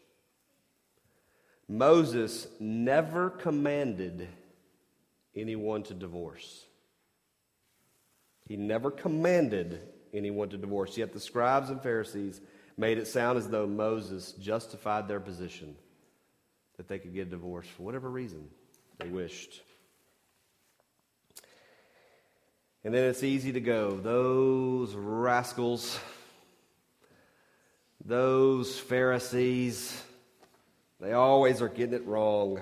Moses 1.69 2.47
never 2.61 3.31
commanded 3.31 4.29
anyone 5.35 5.83
to 5.85 5.95
divorce. 5.95 6.65
He 8.47 8.57
never 8.57 8.91
commanded 8.91 9.81
anyone 10.17 10.49
to 10.51 10.59
divorce. 10.59 10.97
Yet 10.97 11.13
the 11.13 11.21
scribes 11.21 11.71
and 11.71 11.83
Pharisees 11.83 12.41
made 12.77 12.99
it 12.99 13.07
sound 13.07 13.39
as 13.39 13.49
though 13.49 13.67
Moses 13.67 14.33
justified 14.33 15.09
their 15.09 15.21
position 15.21 15.77
that 16.77 16.89
they 16.89 16.99
could 16.99 17.15
get 17.15 17.29
a 17.29 17.31
divorce 17.31 17.67
for 17.77 17.83
whatever 17.83 18.11
reason 18.11 18.49
they 18.99 19.09
wished. 19.09 19.63
And 22.85 22.95
then 22.95 23.05
it's 23.05 23.25
easy 23.25 23.53
to 23.53 23.61
go. 23.61 23.97
Those 23.97 24.95
rascals, 24.95 25.99
those 28.05 28.79
Pharisees, 28.79 30.03
they 31.01 31.13
always 31.13 31.61
are 31.63 31.69
getting 31.69 31.95
it 31.95 32.07
wrong. 32.07 32.61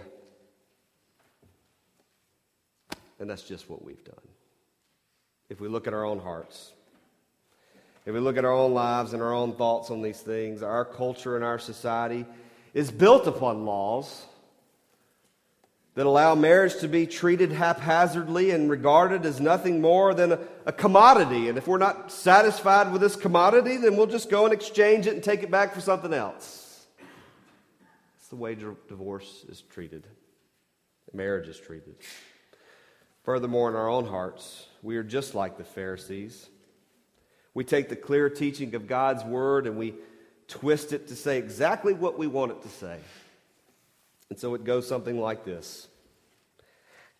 And 3.19 3.29
that's 3.29 3.43
just 3.43 3.69
what 3.69 3.85
we've 3.85 4.03
done. 4.05 4.15
If 5.49 5.61
we 5.61 5.69
look 5.69 5.87
at 5.87 5.93
our 5.93 6.05
own 6.05 6.19
hearts, 6.19 6.73
if 8.07 8.13
we 8.13 8.21
look 8.21 8.37
at 8.37 8.45
our 8.45 8.53
own 8.53 8.75
lives 8.75 9.13
and 9.13 9.23
our 9.23 9.33
own 9.33 9.55
thoughts 9.55 9.91
on 9.91 10.03
these 10.03 10.21
things, 10.21 10.63
our 10.63 10.85
culture 10.85 11.37
and 11.37 11.45
our 11.45 11.59
society 11.59 12.27
is 12.75 12.91
built 12.91 13.27
upon 13.27 13.65
laws 13.65 14.27
that 15.95 16.07
allow 16.07 16.35
marriage 16.35 16.77
to 16.81 16.89
be 16.89 17.07
treated 17.07 17.53
haphazardly 17.53 18.51
and 18.51 18.69
regarded 18.69 19.25
as 19.25 19.41
nothing 19.41 19.81
more 19.81 20.13
than 20.13 20.33
a, 20.33 20.41
a, 20.67 20.73
commodity. 20.73 21.49
And 21.49 21.57
if 21.57 21.69
we're 21.69 21.79
not 21.79 22.11
satisfied 22.11 22.93
with 22.93 23.01
this 23.01 23.15
commodity, 23.15 23.77
then 23.77 23.97
we'll 23.97 24.09
just 24.09 24.29
go 24.29 24.45
and 24.45 24.53
exchange 24.53 25.07
it 25.07 25.15
and 25.15 25.23
take 25.23 25.45
it 25.45 25.51
back 25.53 25.73
for 25.73 25.81
something 25.81 26.13
else. 26.13 26.87
It's 28.19 28.29
the 28.29 28.37
way 28.37 28.57
divorce 28.57 29.45
is 29.49 29.63
treated, 29.63 30.07
marriage 31.13 31.49
is 31.49 31.59
treated. 31.59 31.95
Furthermore, 33.23 33.71
in 33.71 33.77
our 33.77 33.89
own 33.89 34.05
hearts, 34.05 34.67
we 34.83 34.97
are 34.97 35.03
just 35.03 35.35
like 35.35 35.57
the 35.57 35.65
Pharisees. 35.65 36.51
We 37.55 37.65
take 37.65 37.89
the 37.89 37.97
clear 37.97 38.29
teaching 38.29 38.75
of 38.75 38.87
God's 38.89 39.25
word 39.25 39.67
and 39.67 39.77
we 39.77 39.95
twist 40.49 40.93
it 40.93 41.09
to 41.09 41.17
say 41.17 41.39
exactly 41.39 41.93
what 41.93 42.19
we 42.19 42.27
want 42.27 42.51
it 42.53 42.63
to 42.63 42.69
say. 42.69 42.99
And 44.31 44.39
so 44.39 44.55
it 44.55 44.65
goes 44.65 44.89
something 44.89 45.19
like 45.19 45.45
this 45.45 45.89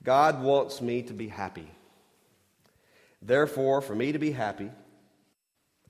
God 0.03 0.43
wants 0.43 0.81
me 0.81 1.03
to 1.03 1.13
be 1.13 1.29
happy. 1.29 1.69
Therefore, 3.23 3.81
for 3.81 3.95
me 3.95 4.13
to 4.13 4.19
be 4.19 4.33
happy, 4.33 4.71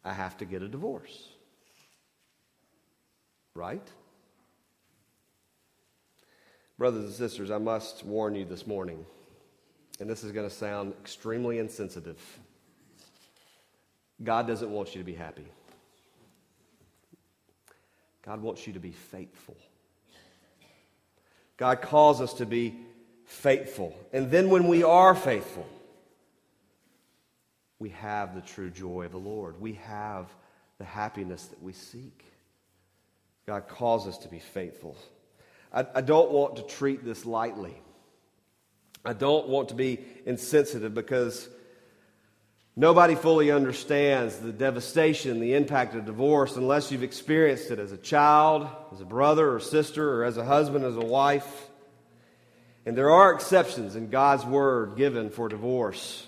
I 0.04 0.12
have 0.12 0.36
to 0.38 0.44
get 0.44 0.62
a 0.62 0.68
divorce. 0.68 1.28
Right? 3.54 3.86
Brothers 6.78 7.04
and 7.04 7.14
sisters, 7.14 7.50
I 7.50 7.58
must 7.58 8.04
warn 8.04 8.34
you 8.34 8.44
this 8.44 8.66
morning, 8.66 9.04
and 10.00 10.10
this 10.10 10.24
is 10.24 10.32
going 10.32 10.48
to 10.48 10.54
sound 10.54 10.92
extremely 11.00 11.58
insensitive. 11.58 12.20
God 14.22 14.46
doesn't 14.46 14.70
want 14.70 14.94
you 14.94 15.00
to 15.00 15.04
be 15.04 15.14
happy. 15.14 15.46
God 18.24 18.40
wants 18.40 18.66
you 18.66 18.72
to 18.72 18.80
be 18.80 18.92
faithful. 18.92 19.56
God 21.56 21.82
calls 21.82 22.20
us 22.20 22.34
to 22.34 22.46
be 22.46 22.74
faithful. 23.24 23.96
And 24.12 24.30
then 24.30 24.50
when 24.50 24.66
we 24.66 24.82
are 24.82 25.14
faithful, 25.14 25.66
we 27.78 27.90
have 27.90 28.34
the 28.34 28.40
true 28.40 28.70
joy 28.70 29.04
of 29.04 29.12
the 29.12 29.18
Lord. 29.18 29.60
We 29.60 29.74
have 29.74 30.28
the 30.78 30.84
happiness 30.84 31.44
that 31.46 31.62
we 31.62 31.72
seek. 31.72 32.24
God 33.46 33.68
calls 33.68 34.06
us 34.06 34.18
to 34.18 34.28
be 34.28 34.38
faithful. 34.38 34.96
I, 35.72 35.86
I 35.94 36.00
don't 36.00 36.30
want 36.30 36.56
to 36.56 36.62
treat 36.62 37.04
this 37.04 37.26
lightly. 37.26 37.74
I 39.04 39.12
don't 39.12 39.48
want 39.48 39.68
to 39.68 39.74
be 39.74 40.00
insensitive 40.24 40.94
because 40.94 41.48
nobody 42.76 43.14
fully 43.14 43.50
understands 43.50 44.36
the 44.36 44.52
devastation, 44.52 45.40
the 45.40 45.54
impact 45.54 45.94
of 45.94 46.04
divorce 46.04 46.56
unless 46.56 46.90
you've 46.90 47.02
experienced 47.02 47.70
it 47.70 47.78
as 47.78 47.92
a 47.92 47.96
child, 47.96 48.68
as 48.92 49.00
a 49.00 49.04
brother 49.04 49.52
or 49.52 49.60
sister, 49.60 50.20
or 50.20 50.24
as 50.24 50.36
a 50.36 50.44
husband, 50.44 50.84
as 50.84 50.96
a 50.96 51.04
wife. 51.04 51.68
And 52.86 52.96
there 52.96 53.10
are 53.10 53.32
exceptions 53.32 53.96
in 53.96 54.10
God's 54.10 54.44
word 54.44 54.96
given 54.96 55.30
for 55.30 55.48
divorce. 55.48 56.26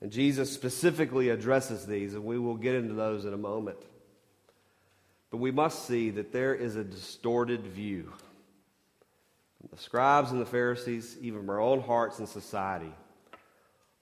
And 0.00 0.12
Jesus 0.12 0.52
specifically 0.52 1.30
addresses 1.30 1.86
these, 1.86 2.14
and 2.14 2.24
we 2.24 2.38
will 2.38 2.56
get 2.56 2.74
into 2.74 2.94
those 2.94 3.24
in 3.24 3.32
a 3.32 3.38
moment. 3.38 3.78
But 5.30 5.38
we 5.38 5.50
must 5.50 5.86
see 5.86 6.10
that 6.10 6.32
there 6.32 6.54
is 6.54 6.76
a 6.76 6.84
distorted 6.84 7.66
view 7.66 8.12
from 9.58 9.68
the 9.72 9.82
scribes 9.82 10.30
and 10.30 10.40
the 10.40 10.46
Pharisees, 10.46 11.16
even 11.20 11.40
from 11.40 11.50
our 11.50 11.60
own 11.60 11.80
hearts 11.80 12.18
and 12.18 12.28
society, 12.28 12.92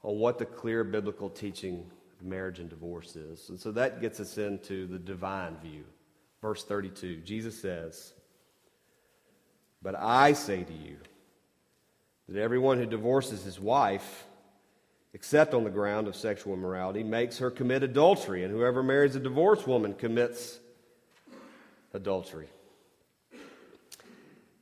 on 0.04 0.18
what 0.18 0.38
the 0.38 0.44
clear 0.44 0.84
biblical 0.84 1.30
teaching 1.30 1.90
of 2.20 2.24
marriage 2.24 2.60
and 2.60 2.68
divorce 2.68 3.16
is. 3.16 3.48
And 3.48 3.58
so 3.58 3.72
that 3.72 4.00
gets 4.00 4.20
us 4.20 4.38
into 4.38 4.86
the 4.86 4.98
divine 4.98 5.56
view. 5.56 5.84
Verse 6.40 6.62
32, 6.62 7.16
Jesus 7.22 7.60
says, 7.60 8.12
But 9.82 9.96
I 9.98 10.34
say 10.34 10.62
to 10.62 10.72
you 10.72 10.98
that 12.28 12.38
everyone 12.38 12.78
who 12.78 12.86
divorces 12.86 13.42
his 13.42 13.58
wife, 13.58 14.24
except 15.14 15.54
on 15.54 15.64
the 15.64 15.70
ground 15.70 16.06
of 16.06 16.14
sexual 16.14 16.52
immorality, 16.52 17.02
makes 17.02 17.38
her 17.38 17.50
commit 17.50 17.82
adultery, 17.82 18.44
and 18.44 18.52
whoever 18.52 18.82
marries 18.82 19.16
a 19.16 19.20
divorced 19.20 19.66
woman 19.66 19.94
commits 19.94 20.58
adultery. 21.94 22.48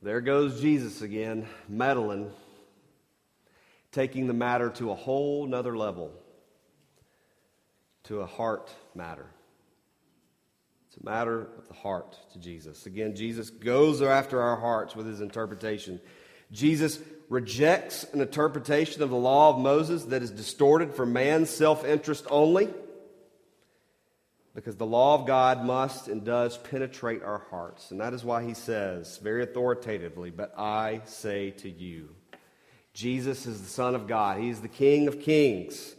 There 0.01 0.21
goes 0.21 0.61
Jesus 0.61 1.01
again, 1.01 1.47
meddling, 1.67 2.31
taking 3.93 4.27
the 4.27 4.33
matter 4.33 4.69
to 4.71 4.91
a 4.91 4.95
whole 4.95 5.45
nother 5.47 5.77
level, 5.77 6.11
to 8.03 8.19
a 8.19 8.25
heart 8.25 8.73
matter. 8.93 9.27
It's 10.87 10.97
a 11.01 11.05
matter 11.05 11.47
of 11.57 11.67
the 11.67 11.73
heart 11.73 12.17
to 12.33 12.39
Jesus. 12.39 12.85
Again, 12.85 13.15
Jesus 13.15 13.49
goes 13.49 14.01
after 14.01 14.41
our 14.41 14.59
hearts 14.59 14.95
with 14.95 15.07
his 15.07 15.21
interpretation. 15.21 16.01
Jesus 16.51 16.99
rejects 17.29 18.03
an 18.13 18.21
interpretation 18.21 19.01
of 19.01 19.09
the 19.09 19.15
law 19.15 19.49
of 19.49 19.59
Moses 19.59 20.03
that 20.05 20.21
is 20.21 20.31
distorted 20.31 20.93
for 20.93 21.05
man's 21.05 21.49
self 21.49 21.85
interest 21.85 22.27
only 22.29 22.67
because 24.53 24.75
the 24.75 24.85
law 24.85 25.19
of 25.19 25.25
God 25.25 25.65
must 25.65 26.07
and 26.07 26.23
does 26.23 26.57
penetrate 26.57 27.23
our 27.23 27.43
hearts. 27.49 27.89
And 27.89 27.99
that 27.99 28.13
is 28.13 28.23
why 28.23 28.43
he 28.43 28.53
says, 28.53 29.17
very 29.17 29.43
authoritatively, 29.43 30.29
But 30.29 30.53
I 30.57 31.01
say 31.05 31.51
to 31.51 31.69
you. 31.69 32.09
Jesus 32.93 33.45
is 33.45 33.61
the 33.61 33.67
Son 33.67 33.95
of 33.95 34.07
God, 34.07 34.39
He's 34.39 34.61
the 34.61 34.67
King 34.67 35.07
of 35.07 35.19
kings. 35.19 35.95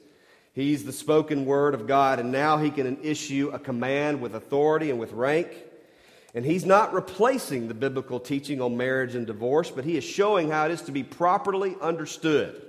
He's 0.54 0.84
the 0.84 0.92
spoken 0.92 1.46
word 1.46 1.74
of 1.74 1.88
God, 1.88 2.20
and 2.20 2.30
now 2.30 2.58
he 2.58 2.70
can 2.70 3.02
issue 3.02 3.50
a 3.52 3.58
command 3.58 4.20
with 4.20 4.36
authority 4.36 4.88
and 4.90 5.00
with 5.00 5.12
rank. 5.12 5.48
And 6.32 6.44
he's 6.44 6.64
not 6.64 6.94
replacing 6.94 7.66
the 7.66 7.74
biblical 7.74 8.20
teaching 8.20 8.60
on 8.60 8.76
marriage 8.76 9.16
and 9.16 9.26
divorce, 9.26 9.70
but 9.70 9.84
he 9.84 9.96
is 9.96 10.04
showing 10.04 10.50
how 10.50 10.66
it 10.66 10.70
is 10.70 10.82
to 10.82 10.92
be 10.92 11.02
properly 11.02 11.74
understood. 11.80 12.62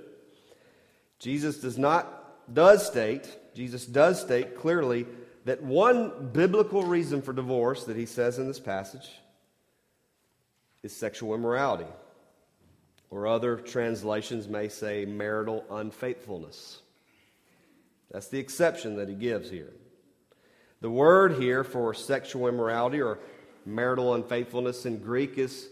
Jesus 1.20 1.58
does 1.60 1.78
not 1.78 2.12
does 2.52 2.86
state, 2.86 3.38
Jesus 3.54 3.86
does 3.86 4.20
state 4.20 4.56
clearly 4.56 5.06
that 5.44 5.62
one 5.62 6.30
biblical 6.32 6.82
reason 6.82 7.22
for 7.22 7.32
divorce 7.32 7.84
that 7.84 7.96
he 7.96 8.06
says 8.06 8.38
in 8.38 8.46
this 8.46 8.60
passage 8.60 9.08
is 10.82 10.94
sexual 10.94 11.34
immorality. 11.34 11.86
Or 13.10 13.26
other 13.26 13.56
translations 13.56 14.48
may 14.48 14.68
say 14.68 15.04
marital 15.04 15.64
unfaithfulness. 15.70 16.80
That's 18.10 18.28
the 18.28 18.38
exception 18.38 18.96
that 18.96 19.08
he 19.08 19.14
gives 19.14 19.50
here. 19.50 19.72
The 20.80 20.90
word 20.90 21.34
here 21.34 21.64
for 21.64 21.94
sexual 21.94 22.48
immorality 22.48 23.00
or 23.00 23.18
marital 23.64 24.14
unfaithfulness 24.14 24.86
in 24.86 24.98
Greek 24.98 25.38
is 25.38 25.68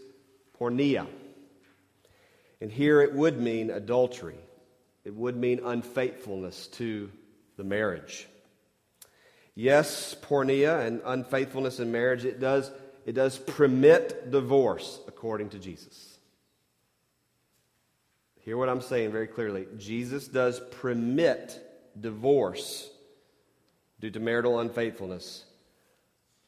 porneia. 0.59 1.07
And 2.61 2.71
here 2.71 3.01
it 3.01 3.13
would 3.13 3.39
mean 3.39 3.69
adultery, 3.69 4.39
it 5.03 5.13
would 5.13 5.35
mean 5.35 5.61
unfaithfulness 5.63 6.67
to 6.67 7.11
the 7.57 7.63
marriage. 7.63 8.27
Yes, 9.53 10.15
porneia 10.21 10.85
and 10.85 11.01
unfaithfulness 11.05 11.79
in 11.79 11.91
marriage, 11.91 12.25
it 12.25 12.39
does, 12.39 12.71
it 13.05 13.13
does 13.13 13.37
permit 13.37 14.31
divorce 14.31 14.99
according 15.07 15.49
to 15.49 15.59
Jesus. 15.59 16.14
Hear 18.45 18.57
what 18.57 18.69
I'm 18.69 18.81
saying 18.81 19.11
very 19.11 19.25
clearly. 19.25 19.65
Jesus 19.75 20.27
does 20.27 20.61
permit 20.79 21.59
divorce 21.99 22.87
due 23.99 24.11
to 24.11 24.19
marital 24.19 24.59
unfaithfulness, 24.59 25.43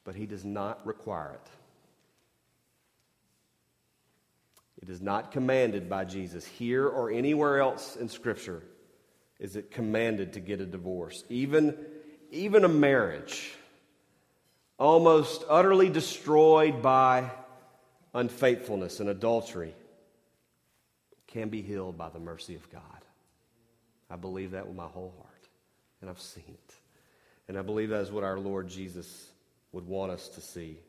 but 0.04 0.14
he 0.14 0.28
does 0.28 0.46
not 0.46 0.86
require 0.86 1.32
it. 1.34 1.50
It 4.84 4.90
is 4.90 5.02
not 5.02 5.32
commanded 5.32 5.90
by 5.90 6.06
Jesus. 6.06 6.46
Here 6.46 6.88
or 6.88 7.10
anywhere 7.10 7.60
else 7.60 7.96
in 7.96 8.10
Scripture 8.10 8.62
is 9.40 9.56
it 9.56 9.72
commanded 9.72 10.34
to 10.34 10.40
get 10.40 10.62
a 10.62 10.68
divorce. 10.68 11.24
Even 11.30 11.76
even 12.30 12.64
a 12.64 12.70
marriage 12.70 13.54
almost 14.78 15.44
utterly 15.50 15.90
destroyed 15.90 16.84
by 16.84 17.32
unfaithfulness 18.14 19.00
and 19.00 19.10
adultery 19.10 19.74
can 21.38 21.50
be 21.50 21.62
healed 21.62 21.98
by 21.98 22.10
the 22.10 22.20
mercy 22.20 22.56
of 22.56 22.68
God. 22.72 22.82
I 24.10 24.16
believe 24.16 24.52
that 24.52 24.66
with 24.66 24.76
my 24.76 24.88
whole 24.88 25.14
heart, 25.18 25.48
and 26.02 26.10
I've 26.10 26.20
seen 26.20 26.44
it. 26.48 26.74
And 27.48 27.60
I 27.60 27.62
believe 27.62 27.90
that 27.90 28.02
is 28.02 28.12
what 28.12 28.24
our 28.24 28.40
Lord 28.40 28.68
Jesus 28.68 29.30
would 29.72 29.86
want 29.86 30.12
us 30.12 30.30
to 30.30 30.42
see. 30.42 30.80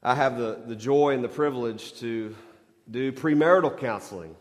I 0.00 0.14
have 0.14 0.38
the, 0.38 0.62
the 0.64 0.76
joy 0.76 1.10
and 1.14 1.24
the 1.24 1.28
privilege 1.28 1.98
to 2.00 2.36
do 2.88 3.10
premarital 3.10 3.78
counseling 3.78 4.36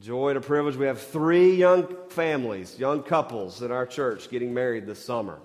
joy 0.00 0.30
and 0.30 0.38
a 0.38 0.40
privilege. 0.40 0.76
We 0.76 0.86
have 0.86 1.00
three 1.00 1.54
young 1.54 1.96
families, 2.10 2.78
young 2.78 3.02
couples 3.02 3.62
in 3.62 3.70
our 3.70 3.86
church 3.86 4.28
getting 4.28 4.52
married 4.52 4.86
this 4.86 5.04
summer. 5.04 5.38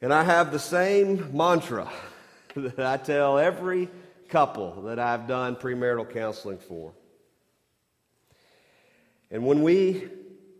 And 0.00 0.12
I 0.12 0.22
have 0.22 0.52
the 0.52 0.58
same 0.58 1.36
mantra 1.36 1.90
that 2.54 2.80
I 2.80 2.96
tell 2.96 3.38
every 3.38 3.88
couple 4.32 4.84
that 4.84 4.98
I've 4.98 5.28
done 5.28 5.56
premarital 5.56 6.10
counseling 6.10 6.56
for. 6.56 6.94
And 9.30 9.44
when 9.44 9.62
we 9.62 10.08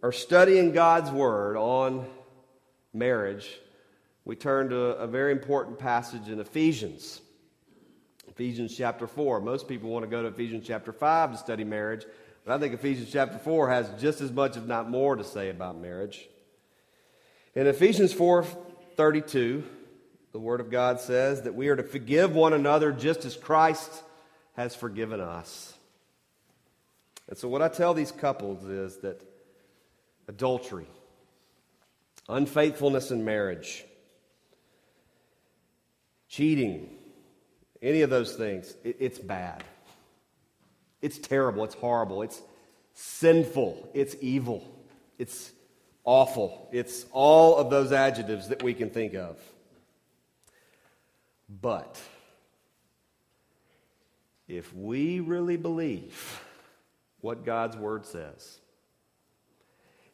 are 0.03 0.13
studying 0.13 0.73
God's 0.73 1.11
Word 1.11 1.57
on 1.57 2.07
marriage, 2.93 3.49
we 4.27 4.37
turn 4.37 4.69
to 4.69 4.77
a 4.77 5.07
very 5.07 5.33
important 5.33 5.79
passage 5.79 6.29
in 6.29 6.39
Ephesians. 6.39 7.23
Ephesians 8.29 8.77
chapter 8.77 9.07
4. 9.07 9.41
Most 9.41 9.69
people 9.69 9.89
want 9.89 10.05
to 10.05 10.11
go 10.11 10.21
to 10.21 10.29
Ephesians 10.29 10.67
chapter 10.67 10.93
5 10.93 11.33
to 11.33 11.39
study 11.39 11.65
marriage, 11.65 12.05
but 12.45 12.55
I 12.55 12.59
think 12.59 12.75
Ephesians 12.75 13.11
chapter 13.11 13.39
4 13.39 13.71
has 13.71 13.89
just 13.99 14.21
as 14.21 14.31
much, 14.31 14.59
if 14.59 14.67
not 14.67 14.91
more, 14.91 15.17
to 15.17 15.25
say 15.25 15.49
about 15.49 15.79
marriage. 15.79 16.29
In 17.55 17.67
Ephesians 17.67 18.13
4 18.13 18.45
32, 18.97 19.65
the 20.33 20.40
Word 20.40 20.61
of 20.61 20.71
God 20.71 20.99
says 20.99 21.42
that 21.42 21.55
we 21.55 21.68
are 21.68 21.77
to 21.77 21.83
forgive 21.83 22.35
one 22.35 22.53
another 22.53 22.90
just 22.90 23.25
as 23.25 23.37
Christ 23.37 24.03
has 24.55 24.75
forgiven 24.75 25.21
us. 25.21 25.75
And 27.29 27.38
so, 27.38 27.49
what 27.49 27.62
I 27.62 27.68
tell 27.68 27.95
these 27.95 28.12
couples 28.12 28.64
is 28.64 28.99
that 28.99 29.23
adultery, 30.29 30.87
unfaithfulness 32.29 33.11
in 33.11 33.25
marriage, 33.25 33.85
cheating, 36.29 36.90
any 37.81 38.03
of 38.03 38.11
those 38.11 38.35
things, 38.35 38.75
it, 38.85 38.97
it's 39.01 39.18
bad. 39.18 39.64
It's 41.03 41.18
terrible. 41.18 41.64
It's 41.64 41.75
horrible. 41.75 42.23
It's 42.23 42.40
sinful. 42.95 43.90
It's 43.92 44.14
evil. 44.21 44.64
It's 45.18 45.53
awful. 46.05 46.68
It's 46.73 47.05
all 47.12 47.57
of 47.57 47.71
those 47.71 47.92
adjectives 47.92 48.49
that 48.49 48.62
we 48.62 48.73
can 48.73 48.88
think 48.88 49.14
of. 49.14 49.37
But 51.61 52.01
if 54.49 54.75
we 54.75 55.21
really 55.21 55.57
believe 55.57 56.41
what 57.21 57.45
God's 57.45 57.77
Word 57.77 58.07
says, 58.07 58.59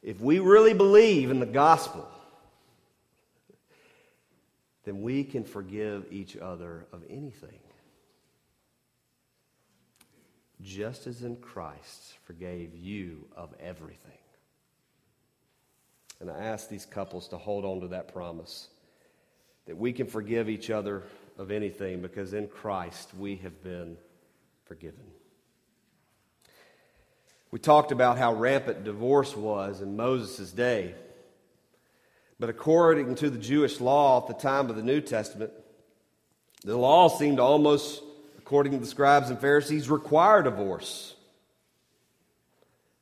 if 0.03 0.21
we 0.21 0.39
really 0.39 0.75
believe 0.75 1.31
in 1.31 1.41
the 1.41 1.47
gospel, 1.47 2.09
then 4.85 5.03
we 5.03 5.25
can 5.25 5.45
forgive 5.45 6.07
each 6.11 6.37
other 6.37 6.87
of 6.93 7.03
anything. 7.09 7.61
Just 10.63 11.07
as 11.07 11.23
in 11.23 11.37
Christ 11.37 12.15
forgave 12.25 12.75
you 12.75 13.27
of 13.37 13.55
everything. 13.61 14.13
And 16.21 16.31
I 16.31 16.39
ask 16.39 16.69
these 16.69 16.85
couples 16.85 17.29
to 17.29 17.39
hold 17.39 17.65
on 17.65 17.81
to 17.83 17.89
that 17.89 18.13
promise 18.13 18.69
that 19.67 19.77
we 19.77 19.93
can 19.93 20.07
forgive 20.07 20.49
each 20.49 20.71
other 20.71 21.05
of 21.39 21.51
anything 21.53 22.03
because 22.03 22.35
in 22.35 22.49
Christ 22.49 23.11
we 23.17 23.37
have 23.37 23.63
been 23.63 23.97
forgiven. 24.67 25.05
We 27.51 27.59
talked 27.59 27.93
about 27.93 28.19
how 28.19 28.35
rampant 28.35 28.85
divorce 28.85 29.35
was 29.35 29.81
in 29.81 29.97
Moses' 29.97 30.51
day. 30.51 30.95
But 32.39 32.51
according 32.51 33.15
to 33.17 33.31
the 33.31 33.39
Jewish 33.39 33.81
law 33.81 34.21
at 34.21 34.27
the 34.27 34.35
time 34.35 34.69
of 34.69 34.77
the 34.77 34.83
New 34.83 35.01
Testament, 35.01 35.53
the 36.63 36.77
law 36.77 37.09
seemed 37.09 37.41
almost, 37.41 38.03
according 38.37 38.73
to 38.73 38.79
the 38.79 38.87
scribes 38.87 39.31
and 39.31 39.41
Pharisees, 39.41 39.89
require 39.89 40.43
divorce. 40.43 41.15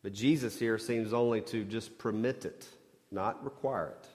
But 0.03 0.13
Jesus 0.13 0.59
here 0.59 0.79
seems 0.79 1.13
only 1.13 1.41
to 1.43 1.65
just 1.65 1.99
permit 1.99 2.45
it, 2.45 2.67
not 3.11 3.43
require 3.45 3.89
it. 3.89 4.09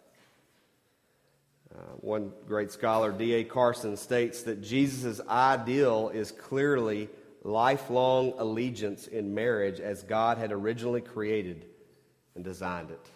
Uh, 1.73 1.79
one 2.01 2.33
great 2.47 2.69
scholar, 2.69 3.13
D.A. 3.13 3.45
Carson, 3.45 3.95
states 3.95 4.43
that 4.43 4.61
Jesus' 4.61 5.21
ideal 5.29 6.09
is 6.13 6.29
clearly 6.31 7.07
lifelong 7.43 8.33
allegiance 8.37 9.07
in 9.07 9.33
marriage 9.33 9.79
as 9.79 10.03
God 10.03 10.37
had 10.37 10.51
originally 10.51 10.99
created 10.99 11.65
and 12.35 12.43
designed 12.43 12.91
it. 12.91 13.09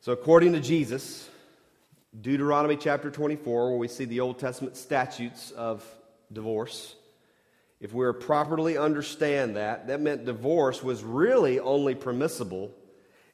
So, 0.00 0.12
according 0.12 0.52
to 0.52 0.60
Jesus, 0.60 1.28
Deuteronomy 2.18 2.76
chapter 2.76 3.10
24, 3.10 3.70
where 3.70 3.78
we 3.78 3.88
see 3.88 4.04
the 4.04 4.20
Old 4.20 4.38
Testament 4.38 4.76
statutes 4.76 5.50
of 5.50 5.84
divorce, 6.32 6.94
if 7.80 7.92
we 7.92 8.04
were 8.04 8.12
properly 8.12 8.78
understand 8.78 9.56
that, 9.56 9.88
that 9.88 10.00
meant 10.00 10.24
divorce 10.24 10.82
was 10.84 11.02
really 11.02 11.58
only 11.58 11.96
permissible 11.96 12.70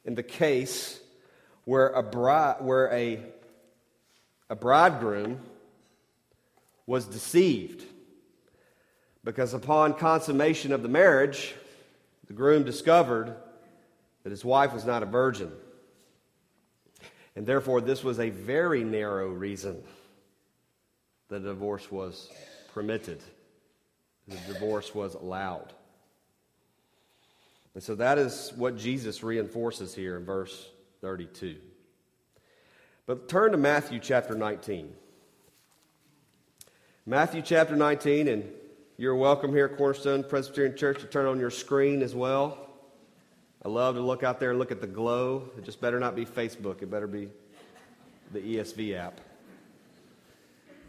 in 0.05 0.15
the 0.15 0.23
case 0.23 0.99
where 1.67 1.89
a 1.89 2.01
bride, 2.01 2.55
where 2.61 2.89
a, 2.93 3.19
a 4.49 4.55
bridegroom 4.55 5.37
was 6.85 7.03
deceived 7.03 7.83
because 9.25 9.53
upon 9.53 9.93
consummation 9.93 10.71
of 10.71 10.81
the 10.81 10.87
marriage, 10.87 11.55
the 12.27 12.33
groom 12.33 12.63
discovered 12.63 13.35
that 14.23 14.29
his 14.29 14.45
wife 14.45 14.73
was 14.73 14.85
not 14.85 15.03
a 15.03 15.05
virgin. 15.05 15.51
And 17.35 17.45
therefore, 17.45 17.81
this 17.81 18.01
was 18.01 18.17
a 18.17 18.29
very 18.29 18.85
narrow 18.85 19.27
reason 19.27 19.83
that 21.27 21.43
divorce 21.43 21.91
was 21.91 22.29
permitted, 22.73 23.19
the 24.25 24.37
divorce 24.53 24.95
was 24.95 25.15
allowed. 25.15 25.73
And 27.73 27.83
so 27.83 27.93
that 27.95 28.17
is 28.17 28.53
what 28.55 28.77
Jesus 28.77 29.21
reinforces 29.21 29.93
here 29.93 30.15
in 30.15 30.23
verse 30.23 30.69
32. 31.01 31.57
But 33.05 33.29
turn 33.29 33.51
to 33.51 33.57
Matthew 33.57 33.99
chapter 33.99 34.35
19. 34.35 34.93
Matthew 37.05 37.41
chapter 37.41 37.75
19, 37.75 38.27
and 38.27 38.43
you're 38.97 39.15
welcome 39.15 39.51
here 39.51 39.65
at 39.65 39.77
Cornerstone 39.77 40.23
Presbyterian 40.23 40.75
Church 40.75 40.99
to 40.99 41.07
turn 41.07 41.25
on 41.25 41.39
your 41.39 41.51
screen 41.51 42.01
as 42.01 42.13
well. 42.13 42.57
I 43.63 43.69
love 43.69 43.95
to 43.95 44.01
look 44.01 44.23
out 44.23 44.39
there 44.39 44.49
and 44.49 44.59
look 44.59 44.71
at 44.71 44.81
the 44.81 44.87
glow. 44.87 45.49
It 45.57 45.63
just 45.63 45.79
better 45.79 45.99
not 45.99 46.15
be 46.15 46.25
Facebook, 46.25 46.81
it 46.81 46.91
better 46.91 47.07
be 47.07 47.29
the 48.33 48.39
ESV 48.39 48.97
app. 48.97 49.21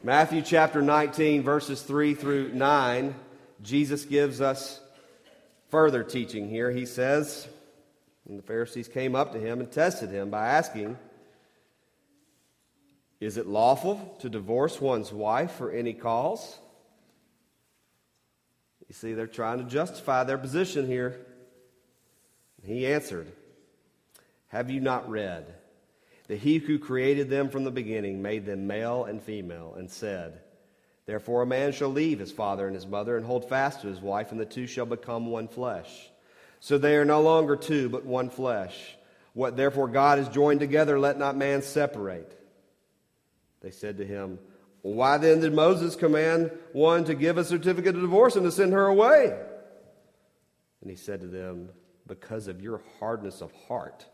Matthew 0.02 0.42
chapter 0.42 0.80
19, 0.82 1.42
verses 1.42 1.82
3 1.82 2.14
through 2.14 2.52
9, 2.52 3.14
Jesus 3.62 4.04
gives 4.04 4.40
us 4.40 4.80
further 5.70 6.02
teaching 6.02 6.48
here. 6.48 6.70
He 6.70 6.86
says, 6.86 7.46
And 8.28 8.38
the 8.38 8.42
Pharisees 8.42 8.88
came 8.88 9.14
up 9.14 9.32
to 9.32 9.40
him 9.40 9.60
and 9.60 9.72
tested 9.72 10.10
him 10.10 10.30
by 10.30 10.48
asking, 10.48 10.98
Is 13.20 13.38
it 13.38 13.46
lawful 13.46 14.16
to 14.20 14.28
divorce 14.28 14.80
one's 14.80 15.12
wife 15.12 15.52
for 15.52 15.70
any 15.70 15.94
cause? 15.94 16.58
You 18.86 18.94
see, 18.94 19.14
they're 19.14 19.26
trying 19.26 19.58
to 19.58 19.64
justify 19.64 20.24
their 20.24 20.38
position 20.38 20.86
here. 20.86 21.18
He 22.62 22.86
answered, 22.86 23.32
Have 24.48 24.70
you 24.70 24.80
not 24.80 25.08
read 25.08 25.54
that 26.28 26.38
he 26.38 26.58
who 26.58 26.78
created 26.78 27.30
them 27.30 27.48
from 27.48 27.64
the 27.64 27.70
beginning 27.70 28.20
made 28.20 28.44
them 28.44 28.66
male 28.66 29.04
and 29.04 29.22
female, 29.22 29.74
and 29.78 29.90
said, 29.90 30.40
Therefore 31.06 31.42
a 31.42 31.46
man 31.46 31.72
shall 31.72 31.88
leave 31.88 32.18
his 32.18 32.32
father 32.32 32.66
and 32.66 32.74
his 32.74 32.86
mother 32.86 33.16
and 33.16 33.24
hold 33.24 33.48
fast 33.48 33.80
to 33.80 33.88
his 33.88 34.00
wife, 34.00 34.30
and 34.30 34.38
the 34.38 34.44
two 34.44 34.66
shall 34.66 34.84
become 34.84 35.26
one 35.26 35.48
flesh. 35.48 36.10
So 36.60 36.78
they 36.78 36.96
are 36.96 37.04
no 37.04 37.20
longer 37.22 37.56
two, 37.56 37.88
but 37.88 38.04
one 38.04 38.30
flesh. 38.30 38.96
What 39.32 39.56
therefore 39.56 39.88
God 39.88 40.18
has 40.18 40.28
joined 40.28 40.60
together, 40.60 40.98
let 40.98 41.18
not 41.18 41.36
man 41.36 41.62
separate. 41.62 42.34
They 43.60 43.70
said 43.70 43.98
to 43.98 44.06
him, 44.06 44.38
why 44.82 45.18
then 45.18 45.40
did 45.40 45.52
Moses 45.52 45.96
command 45.96 46.50
one 46.72 47.04
to 47.04 47.14
give 47.14 47.36
a 47.36 47.44
certificate 47.44 47.94
of 47.94 48.00
divorce 48.00 48.36
and 48.36 48.44
to 48.44 48.52
send 48.52 48.72
her 48.72 48.86
away? 48.86 49.36
And 50.80 50.90
he 50.90 50.96
said 50.96 51.20
to 51.20 51.26
them, 51.26 51.70
Because 52.06 52.48
of 52.48 52.62
your 52.62 52.80
hardness 52.98 53.40
of 53.40 53.52
heart, 53.66 54.06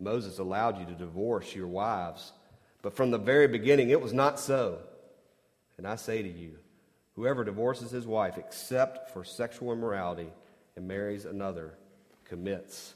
Moses 0.00 0.38
allowed 0.38 0.78
you 0.78 0.86
to 0.86 0.92
divorce 0.92 1.54
your 1.54 1.68
wives. 1.68 2.32
But 2.82 2.96
from 2.96 3.10
the 3.10 3.18
very 3.18 3.46
beginning, 3.46 3.90
it 3.90 4.00
was 4.00 4.12
not 4.12 4.40
so. 4.40 4.78
And 5.76 5.86
I 5.86 5.96
say 5.96 6.22
to 6.22 6.28
you, 6.28 6.58
whoever 7.16 7.44
divorces 7.44 7.90
his 7.90 8.06
wife 8.06 8.38
except 8.38 9.10
for 9.10 9.24
sexual 9.24 9.72
immorality 9.72 10.30
and 10.76 10.86
marries 10.86 11.24
another 11.24 11.74
commits 12.24 12.94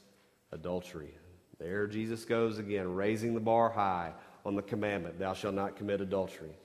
adultery. 0.51 1.13
There 1.59 1.87
Jesus 1.87 2.25
goes 2.25 2.57
again, 2.57 2.93
raising 2.93 3.33
the 3.33 3.39
bar 3.39 3.69
high 3.69 4.13
on 4.45 4.55
the 4.55 4.61
commandment, 4.61 5.19
Thou 5.19 5.33
shalt 5.33 5.55
not 5.55 5.75
commit 5.75 6.01
adultery. 6.01 6.55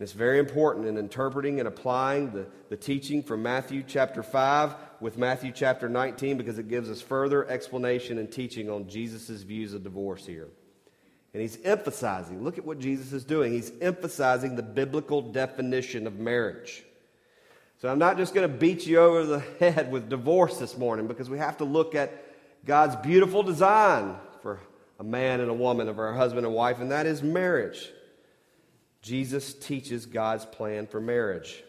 It's 0.00 0.12
very 0.12 0.38
important 0.38 0.86
in 0.86 0.96
interpreting 0.96 1.58
and 1.58 1.68
applying 1.68 2.30
the, 2.30 2.46
the 2.70 2.76
teaching 2.76 3.22
from 3.22 3.42
Matthew 3.42 3.84
chapter 3.86 4.22
5 4.22 4.74
with 4.98 5.18
Matthew 5.18 5.52
chapter 5.52 5.90
19 5.90 6.38
because 6.38 6.58
it 6.58 6.68
gives 6.68 6.88
us 6.88 7.02
further 7.02 7.46
explanation 7.46 8.16
and 8.16 8.32
teaching 8.32 8.70
on 8.70 8.88
Jesus' 8.88 9.42
views 9.42 9.74
of 9.74 9.84
divorce 9.84 10.24
here. 10.24 10.48
And 11.34 11.42
he's 11.42 11.58
emphasizing, 11.64 12.42
look 12.42 12.56
at 12.56 12.64
what 12.64 12.78
Jesus 12.78 13.12
is 13.12 13.24
doing. 13.24 13.52
He's 13.52 13.72
emphasizing 13.82 14.56
the 14.56 14.62
biblical 14.62 15.20
definition 15.20 16.06
of 16.06 16.18
marriage. 16.18 16.82
So 17.80 17.88
I'm 17.88 17.98
not 17.98 18.18
just 18.18 18.34
going 18.34 18.46
to 18.46 18.54
beat 18.54 18.86
you 18.86 18.98
over 18.98 19.24
the 19.24 19.38
head 19.58 19.90
with 19.90 20.10
divorce 20.10 20.58
this 20.58 20.76
morning 20.76 21.06
because 21.06 21.30
we 21.30 21.38
have 21.38 21.56
to 21.58 21.64
look 21.64 21.94
at 21.94 22.24
God's 22.66 22.94
beautiful 22.96 23.42
design 23.42 24.16
for 24.42 24.60
a 24.98 25.04
man 25.04 25.40
and 25.40 25.48
a 25.48 25.54
woman, 25.54 25.88
of 25.88 25.98
our 25.98 26.12
husband 26.12 26.44
and 26.44 26.54
wife, 26.54 26.78
and 26.78 26.90
that 26.90 27.06
is 27.06 27.22
marriage. 27.22 27.90
Jesus 29.00 29.54
teaches 29.54 30.04
God's 30.04 30.44
plan 30.44 30.86
for 30.86 31.00
marriage. 31.00 31.64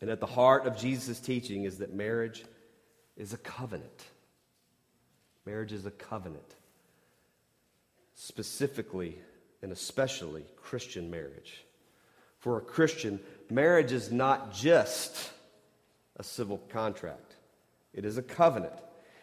And 0.00 0.08
at 0.08 0.20
the 0.20 0.26
heart 0.26 0.66
of 0.66 0.78
Jesus' 0.78 1.20
teaching 1.20 1.64
is 1.64 1.78
that 1.78 1.92
marriage 1.92 2.42
is 3.18 3.34
a 3.34 3.38
covenant. 3.38 4.04
Marriage 5.44 5.72
is 5.72 5.84
a 5.84 5.90
covenant. 5.90 6.54
Specifically 8.14 9.18
and 9.60 9.70
especially 9.70 10.46
Christian 10.56 11.10
marriage. 11.10 11.64
For 12.44 12.58
a 12.58 12.60
Christian, 12.60 13.20
marriage 13.48 13.90
is 13.90 14.12
not 14.12 14.52
just 14.52 15.30
a 16.18 16.22
civil 16.22 16.58
contract, 16.68 17.36
it 17.94 18.04
is 18.04 18.18
a 18.18 18.22
covenant. 18.22 18.74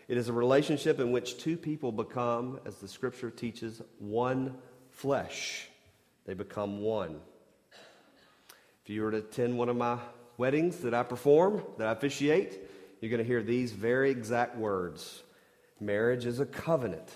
It 0.07 0.17
is 0.17 0.27
a 0.27 0.33
relationship 0.33 0.99
in 0.99 1.11
which 1.11 1.37
two 1.37 1.55
people 1.55 1.91
become, 1.91 2.59
as 2.65 2.77
the 2.77 2.87
scripture 2.87 3.29
teaches, 3.29 3.79
one 3.99 4.55
flesh. 4.89 5.67
They 6.25 6.33
become 6.33 6.81
one. 6.81 7.19
If 8.83 8.89
you 8.89 9.03
were 9.03 9.11
to 9.11 9.17
attend 9.17 9.55
one 9.55 9.69
of 9.69 9.77
my 9.77 9.99
weddings 10.37 10.77
that 10.77 10.95
I 10.95 11.03
perform, 11.03 11.61
that 11.77 11.87
I 11.87 11.91
officiate, 11.91 12.59
you're 13.01 13.11
going 13.11 13.21
to 13.21 13.23
hear 13.23 13.43
these 13.43 13.71
very 13.71 14.09
exact 14.09 14.57
words 14.57 15.21
Marriage 15.79 16.25
is 16.25 16.39
a 16.39 16.45
covenant 16.47 17.07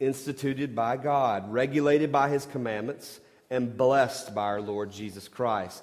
instituted 0.00 0.74
by 0.74 0.96
God, 0.96 1.52
regulated 1.52 2.10
by 2.10 2.30
his 2.30 2.46
commandments, 2.46 3.20
and 3.50 3.76
blessed 3.76 4.34
by 4.34 4.42
our 4.42 4.60
Lord 4.60 4.92
Jesus 4.92 5.28
Christ. 5.28 5.82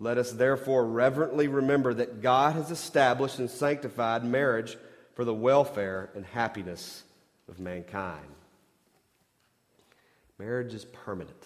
Let 0.00 0.18
us 0.18 0.32
therefore 0.32 0.84
reverently 0.86 1.48
remember 1.48 1.94
that 1.94 2.20
God 2.20 2.54
has 2.54 2.70
established 2.70 3.38
and 3.38 3.48
sanctified 3.48 4.24
marriage 4.24 4.76
for 5.14 5.24
the 5.24 5.34
welfare 5.34 6.10
and 6.14 6.24
happiness 6.26 7.04
of 7.48 7.60
mankind. 7.60 8.26
Marriage 10.38 10.74
is 10.74 10.84
permanent 10.84 11.44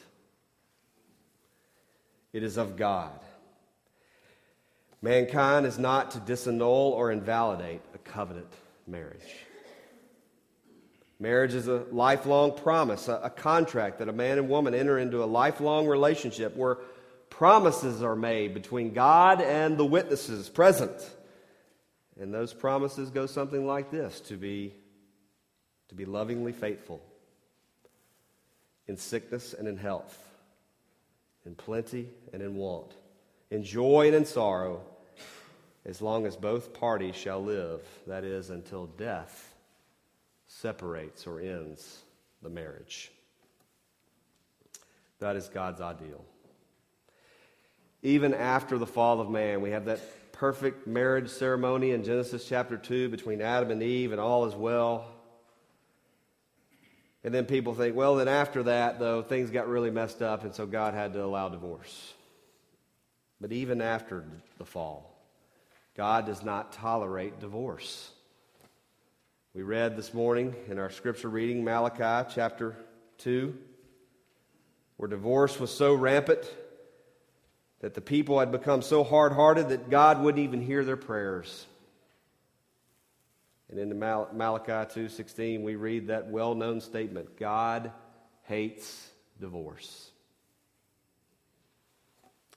it 2.32 2.42
is 2.42 2.56
of 2.56 2.76
God. 2.76 3.18
Mankind 5.00 5.66
is 5.66 5.78
not 5.78 6.12
to 6.12 6.18
disannul 6.18 6.92
or 6.92 7.10
invalidate 7.10 7.80
a 7.94 7.98
covenant 7.98 8.52
marriage. 8.86 9.34
Marriage 11.20 11.54
is 11.54 11.66
a 11.66 11.84
lifelong 11.90 12.56
promise, 12.56 13.08
a, 13.08 13.20
a, 13.24 13.30
contract 13.30 13.98
that 13.98 14.08
a 14.08 14.12
man 14.12 14.38
and 14.38 14.48
woman 14.48 14.72
enter 14.72 14.98
into 14.98 15.24
a 15.24 15.26
lifelong 15.26 15.88
relationship 15.88 16.54
where 16.54 16.76
promises 17.28 18.02
are 18.02 18.14
made 18.14 18.54
between 18.54 18.92
God 18.92 19.40
and 19.40 19.76
the 19.76 19.84
witnesses 19.84 20.48
present. 20.48 21.10
And 22.20 22.32
those 22.32 22.52
promises 22.52 23.10
go 23.10 23.26
something 23.26 23.66
like 23.66 23.90
this 23.90 24.20
to 24.22 24.36
be, 24.36 24.74
to 25.88 25.96
be 25.96 26.04
lovingly 26.04 26.52
faithful 26.52 27.02
in 28.86 28.96
sickness 28.96 29.54
and 29.54 29.66
in 29.66 29.76
health, 29.76 30.16
in 31.44 31.56
plenty 31.56 32.08
and 32.32 32.42
in 32.42 32.54
want, 32.54 32.92
in 33.50 33.64
joy 33.64 34.06
and 34.06 34.14
in 34.14 34.24
sorrow, 34.24 34.82
as 35.84 36.00
long 36.00 36.26
as 36.26 36.36
both 36.36 36.72
parties 36.74 37.16
shall 37.16 37.42
live, 37.42 37.80
that 38.06 38.22
is, 38.22 38.50
until 38.50 38.86
death 38.86 39.47
separates 40.48 41.26
or 41.26 41.40
ends 41.40 42.02
the 42.42 42.50
marriage. 42.50 43.12
That 45.20 45.36
is 45.36 45.48
God's 45.48 45.80
ideal. 45.80 46.24
Even 48.02 48.34
after 48.34 48.78
the 48.78 48.86
fall 48.86 49.20
of 49.20 49.30
man, 49.30 49.60
we 49.60 49.70
have 49.70 49.84
that 49.86 50.00
perfect 50.32 50.86
marriage 50.86 51.28
ceremony 51.28 51.90
in 51.90 52.04
Genesis 52.04 52.46
chapter 52.48 52.76
2 52.76 53.08
between 53.08 53.40
Adam 53.40 53.70
and 53.70 53.82
Eve, 53.82 54.12
and 54.12 54.20
all 54.20 54.46
is 54.46 54.54
well. 54.54 55.06
And 57.24 57.34
then 57.34 57.44
people 57.44 57.74
think, 57.74 57.96
well, 57.96 58.14
then 58.14 58.28
after 58.28 58.62
that, 58.62 59.00
though, 59.00 59.22
things 59.22 59.50
got 59.50 59.68
really 59.68 59.90
messed 59.90 60.22
up, 60.22 60.44
and 60.44 60.54
so 60.54 60.64
God 60.64 60.94
had 60.94 61.12
to 61.14 61.24
allow 61.24 61.48
divorce. 61.48 62.14
But 63.40 63.50
even 63.52 63.80
after 63.80 64.24
the 64.58 64.64
fall, 64.64 65.18
God 65.96 66.26
does 66.26 66.44
not 66.44 66.72
tolerate 66.72 67.40
divorce. 67.40 68.12
We 69.54 69.62
read 69.62 69.96
this 69.96 70.12
morning 70.12 70.54
in 70.68 70.78
our 70.78 70.90
scripture 70.90 71.30
reading, 71.30 71.64
Malachi 71.64 72.30
chapter 72.34 72.76
2, 73.18 73.56
where 74.98 75.08
divorce 75.08 75.58
was 75.58 75.74
so 75.74 75.94
rampant 75.94 76.40
that 77.80 77.94
the 77.94 78.02
people 78.02 78.40
had 78.40 78.52
become 78.52 78.82
so 78.82 79.02
hard 79.02 79.32
hearted 79.32 79.70
that 79.70 79.88
God 79.88 80.20
wouldn't 80.20 80.44
even 80.44 80.60
hear 80.60 80.84
their 80.84 80.98
prayers. 80.98 81.66
And 83.70 83.78
in 83.78 83.98
Mal- 83.98 84.28
Malachi 84.34 85.00
2:16 85.00 85.62
we 85.62 85.76
read 85.76 86.08
that 86.08 86.28
well-known 86.28 86.82
statement, 86.82 87.36
God 87.36 87.90
hates 88.42 89.10
divorce. 89.40 90.10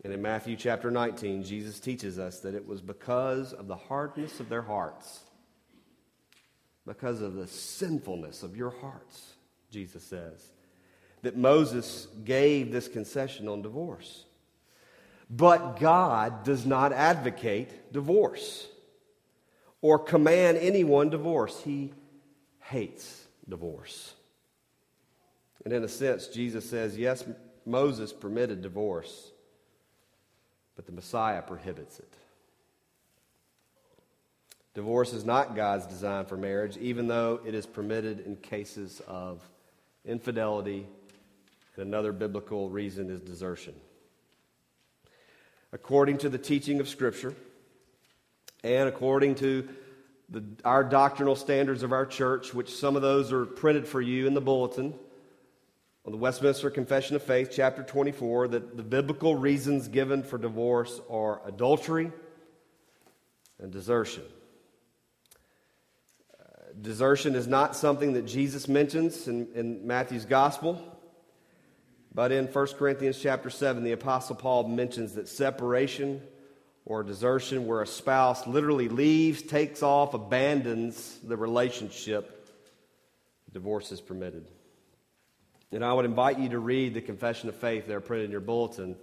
And 0.03 0.11
in 0.11 0.21
Matthew 0.21 0.57
chapter 0.57 0.91
19, 0.91 1.43
Jesus 1.43 1.79
teaches 1.79 2.19
us 2.19 2.41
that 2.41 2.53
it 2.53 2.67
was 2.67 2.81
because 2.81 3.53
of 3.53 3.67
the 3.67 3.77
hardness 3.77 4.41
of 4.41 4.49
their 4.49 4.63
hearts, 4.63 5.23
because 6.85 7.21
of 7.21 7.35
the 7.35 7.47
sinfulness 7.47 8.43
of 8.43 8.57
your 8.57 8.71
hearts, 8.71 9.33
Jesus 9.69 10.03
says, 10.03 10.51
that 11.21 11.37
Moses 11.37 12.07
gave 12.25 12.71
this 12.71 12.87
concession 12.87 13.47
on 13.47 13.61
divorce. 13.61 14.25
But 15.29 15.79
God 15.79 16.43
does 16.43 16.65
not 16.65 16.91
advocate 16.91 17.93
divorce 17.93 18.67
or 19.81 19.99
command 19.99 20.57
anyone 20.57 21.09
divorce. 21.09 21.61
He 21.63 21.93
hates 22.59 23.25
divorce. 23.47 24.13
And 25.63 25.73
in 25.73 25.83
a 25.83 25.87
sense, 25.87 26.27
Jesus 26.27 26.69
says, 26.69 26.97
yes, 26.97 27.23
Moses 27.65 28.11
permitted 28.11 28.61
divorce, 28.61 29.31
but 30.75 30.85
the 30.85 30.91
Messiah 30.91 31.43
prohibits 31.43 31.99
it. 31.99 32.13
Divorce 34.73 35.11
is 35.11 35.25
not 35.25 35.55
God's 35.55 35.85
design 35.85 36.25
for 36.25 36.37
marriage, 36.37 36.77
even 36.77 37.07
though 37.07 37.41
it 37.45 37.53
is 37.53 37.65
permitted 37.65 38.21
in 38.21 38.37
cases 38.37 39.01
of 39.05 39.41
infidelity, 40.05 40.87
and 41.75 41.85
another 41.85 42.13
biblical 42.13 42.69
reason 42.69 43.09
is 43.09 43.19
desertion. 43.19 43.73
According 45.73 46.19
to 46.19 46.29
the 46.29 46.37
teaching 46.37 46.79
of 46.79 46.87
Scripture, 46.87 47.33
and 48.63 48.87
according 48.87 49.35
to 49.35 49.67
the, 50.29 50.43
our 50.63 50.83
doctrinal 50.85 51.35
standards 51.35 51.83
of 51.83 51.91
our 51.91 52.05
church, 52.05 52.53
which 52.53 52.73
some 52.73 52.95
of 52.95 53.01
those 53.01 53.33
are 53.33 53.45
printed 53.45 53.85
for 53.87 53.99
you 53.99 54.25
in 54.25 54.33
the 54.33 54.41
bulletin, 54.41 54.93
on 56.05 56.11
the 56.11 56.17
Westminster 56.17 56.69
Confession 56.69 57.15
of 57.15 57.23
Faith, 57.23 57.51
chapter 57.53 57.83
24, 57.83 58.47
that 58.49 58.77
the 58.77 58.83
biblical 58.83 59.35
reasons 59.35 59.87
given 59.89 60.23
for 60.23 60.37
divorce 60.37 60.99
are 61.09 61.41
adultery 61.45 62.11
and 63.59 63.71
desertion. 63.71 64.23
Desertion 66.79 67.35
is 67.35 67.47
not 67.47 67.75
something 67.75 68.13
that 68.13 68.25
Jesus 68.25 68.67
mentions 68.67 69.27
in, 69.27 69.47
in 69.53 69.85
Matthew's 69.87 70.25
gospel. 70.25 70.81
But 72.13 72.31
in 72.31 72.47
1 72.47 72.67
Corinthians 72.77 73.19
chapter 73.19 73.49
7, 73.49 73.83
the 73.83 73.93
Apostle 73.93 74.35
Paul 74.35 74.67
mentions 74.67 75.13
that 75.13 75.27
separation 75.27 76.21
or 76.85 77.03
desertion, 77.03 77.67
where 77.67 77.81
a 77.81 77.87
spouse 77.87 78.47
literally 78.47 78.89
leaves, 78.89 79.41
takes 79.41 79.83
off, 79.83 80.13
abandons 80.13 81.19
the 81.23 81.37
relationship, 81.37 82.49
divorce 83.53 83.91
is 83.91 84.01
permitted. 84.01 84.47
And 85.71 85.85
I 85.85 85.93
would 85.93 86.05
invite 86.05 86.39
you 86.39 86.49
to 86.49 86.59
read 86.59 86.93
the 86.93 87.01
Confession 87.01 87.49
of 87.49 87.55
Faith 87.55 87.87
there 87.87 88.01
printed 88.01 88.25
in 88.25 88.31
your 88.31 88.41
bulletin 88.41 88.97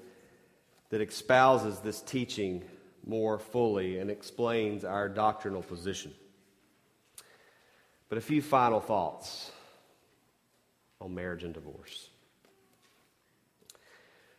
that 0.91 1.01
espouses 1.01 1.79
this 1.79 2.01
teaching 2.03 2.63
more 3.07 3.39
fully 3.39 3.99
and 3.99 4.11
explains 4.11 4.85
our 4.85 5.09
doctrinal 5.09 5.63
position. 5.63 6.13
But 8.09 8.19
a 8.19 8.23
few 8.23 8.41
final 8.41 8.81
thoughts 8.81 9.51
on 11.01 11.15
marriage 11.15 11.45
and 11.45 11.55
divorce. 11.55 12.09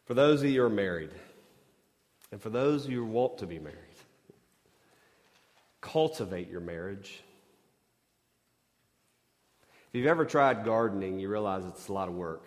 For 0.06 0.14
those 0.14 0.42
of 0.42 0.50
you 0.50 0.62
who 0.62 0.66
are 0.66 0.70
married, 0.70 1.12
and 2.32 2.42
for 2.42 2.50
those 2.50 2.86
who 2.86 3.06
want 3.06 3.38
to 3.40 3.48
be 3.48 3.60
married, 3.60 3.78
cultivate 5.82 6.50
your 6.50 6.62
marriage. 6.62 7.22
If 9.90 10.00
you've 10.00 10.08
ever 10.08 10.26
tried 10.26 10.66
gardening, 10.66 11.20
you 11.20 11.30
realize 11.30 11.64
it's 11.66 11.88
a 11.88 11.94
lot 11.94 12.08
of 12.08 12.16
work. 12.16 12.46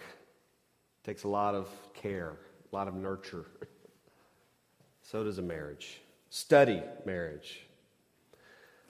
It 1.02 1.06
takes 1.06 1.24
a 1.24 1.28
lot 1.28 1.54
of 1.54 1.68
care, 1.94 2.36
a 2.72 2.76
lot 2.76 2.88
of 2.88 2.94
nurture. 2.94 3.46
so 5.02 5.24
does 5.24 5.38
a 5.38 5.42
marriage. 5.42 6.00
Study 6.30 6.82
marriage. 7.04 7.60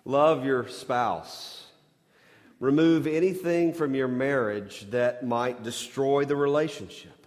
Love 0.04 0.44
your 0.44 0.68
spouse. 0.68 1.66
Remove 2.62 3.08
anything 3.08 3.74
from 3.74 3.92
your 3.92 4.06
marriage 4.06 4.88
that 4.90 5.26
might 5.26 5.64
destroy 5.64 6.24
the 6.24 6.36
relationship. 6.36 7.26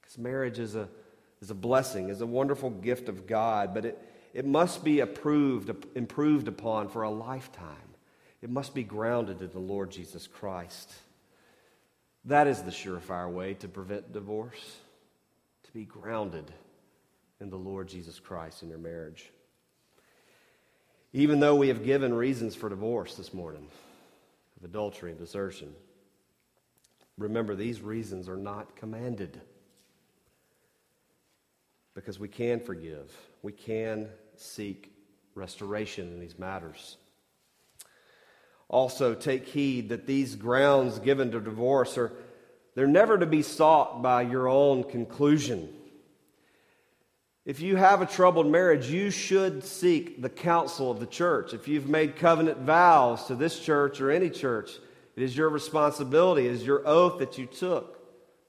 Because 0.00 0.18
marriage 0.18 0.58
is 0.58 0.74
a, 0.74 0.88
is 1.40 1.52
a 1.52 1.54
blessing, 1.54 2.08
is 2.08 2.20
a 2.20 2.26
wonderful 2.26 2.68
gift 2.68 3.08
of 3.08 3.28
God, 3.28 3.72
but 3.72 3.84
it, 3.84 3.98
it 4.34 4.44
must 4.44 4.82
be 4.82 4.98
approved, 4.98 5.70
improved 5.94 6.48
upon 6.48 6.88
for 6.88 7.02
a 7.04 7.10
lifetime. 7.10 7.94
It 8.42 8.50
must 8.50 8.74
be 8.74 8.82
grounded 8.82 9.40
in 9.40 9.52
the 9.52 9.60
Lord 9.60 9.92
Jesus 9.92 10.26
Christ. 10.26 10.92
That 12.24 12.48
is 12.48 12.60
the 12.62 12.72
surefire 12.72 13.30
way 13.30 13.54
to 13.54 13.68
prevent 13.68 14.12
divorce, 14.12 14.78
to 15.62 15.72
be 15.72 15.84
grounded 15.84 16.50
in 17.40 17.50
the 17.50 17.56
Lord 17.56 17.86
Jesus 17.86 18.18
Christ 18.18 18.64
in 18.64 18.68
your 18.68 18.78
marriage. 18.78 19.30
Even 21.12 21.38
though 21.38 21.54
we 21.54 21.68
have 21.68 21.84
given 21.84 22.12
reasons 22.12 22.56
for 22.56 22.68
divorce 22.68 23.14
this 23.14 23.32
morning 23.32 23.68
of 24.60 24.68
adultery 24.68 25.10
and 25.10 25.18
desertion, 25.18 25.74
remember 27.18 27.54
these 27.54 27.80
reasons 27.80 28.28
are 28.28 28.36
not 28.36 28.76
commanded 28.76 29.40
because 31.94 32.18
we 32.18 32.28
can 32.28 32.60
forgive. 32.60 33.12
We 33.42 33.52
can 33.52 34.08
seek 34.36 34.92
restoration 35.34 36.12
in 36.12 36.20
these 36.20 36.38
matters. 36.38 36.96
Also, 38.68 39.14
take 39.14 39.48
heed 39.48 39.88
that 39.88 40.06
these 40.06 40.36
grounds 40.36 41.00
given 41.00 41.32
to 41.32 41.40
divorce 41.40 41.98
are 41.98 42.12
they're 42.74 42.86
never 42.86 43.18
to 43.18 43.26
be 43.26 43.42
sought 43.42 44.00
by 44.00 44.22
your 44.22 44.48
own 44.48 44.84
conclusion. 44.84 45.68
If 47.44 47.60
you 47.60 47.76
have 47.76 48.02
a 48.02 48.06
troubled 48.06 48.46
marriage, 48.46 48.90
you 48.90 49.10
should 49.10 49.64
seek 49.64 50.20
the 50.20 50.28
counsel 50.28 50.90
of 50.90 51.00
the 51.00 51.06
church. 51.06 51.54
If 51.54 51.68
you've 51.68 51.88
made 51.88 52.16
covenant 52.16 52.58
vows 52.58 53.26
to 53.26 53.34
this 53.34 53.58
church 53.58 54.00
or 54.00 54.10
any 54.10 54.28
church, 54.28 54.70
it 55.16 55.22
is 55.22 55.36
your 55.36 55.48
responsibility, 55.48 56.46
it 56.46 56.52
is 56.52 56.66
your 56.66 56.86
oath 56.86 57.18
that 57.18 57.38
you 57.38 57.46
took 57.46 57.98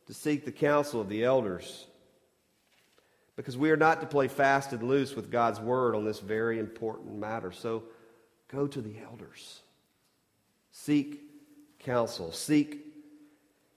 to 0.08 0.14
seek 0.14 0.46
the 0.46 0.52
counsel 0.52 1.00
of 1.00 1.10
the 1.10 1.24
elders 1.24 1.88
because 3.36 3.58
we 3.58 3.72
are 3.72 3.78
not 3.78 4.02
to 4.02 4.08
play 4.08 4.28
fast 4.28 4.74
and 4.74 4.84
loose 4.84 5.16
with 5.16 5.32
God's 5.32 5.60
word 5.60 5.96
on 5.96 6.06
this 6.06 6.20
very 6.20 6.60
important 6.60 7.16
matter. 7.18 7.52
So 7.52 7.84
go 8.50 8.68
to 8.68 8.82
the 8.82 8.96
elders. 9.04 9.62
Seek 10.72 11.22
counsel. 11.80 12.32
Seek 12.32 12.91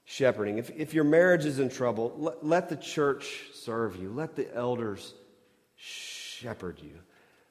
shepherding. 0.05 0.59
If, 0.59 0.71
if 0.71 0.95
your 0.95 1.05
marriage 1.05 1.45
is 1.45 1.59
in 1.59 1.69
trouble, 1.69 2.15
let, 2.17 2.45
let 2.45 2.69
the 2.69 2.77
church 2.77 3.45
serve 3.53 3.97
you. 3.97 4.11
Let 4.11 4.37
the 4.37 4.55
elders 4.55 5.15
shepherd 5.77 6.81
you. 6.83 6.99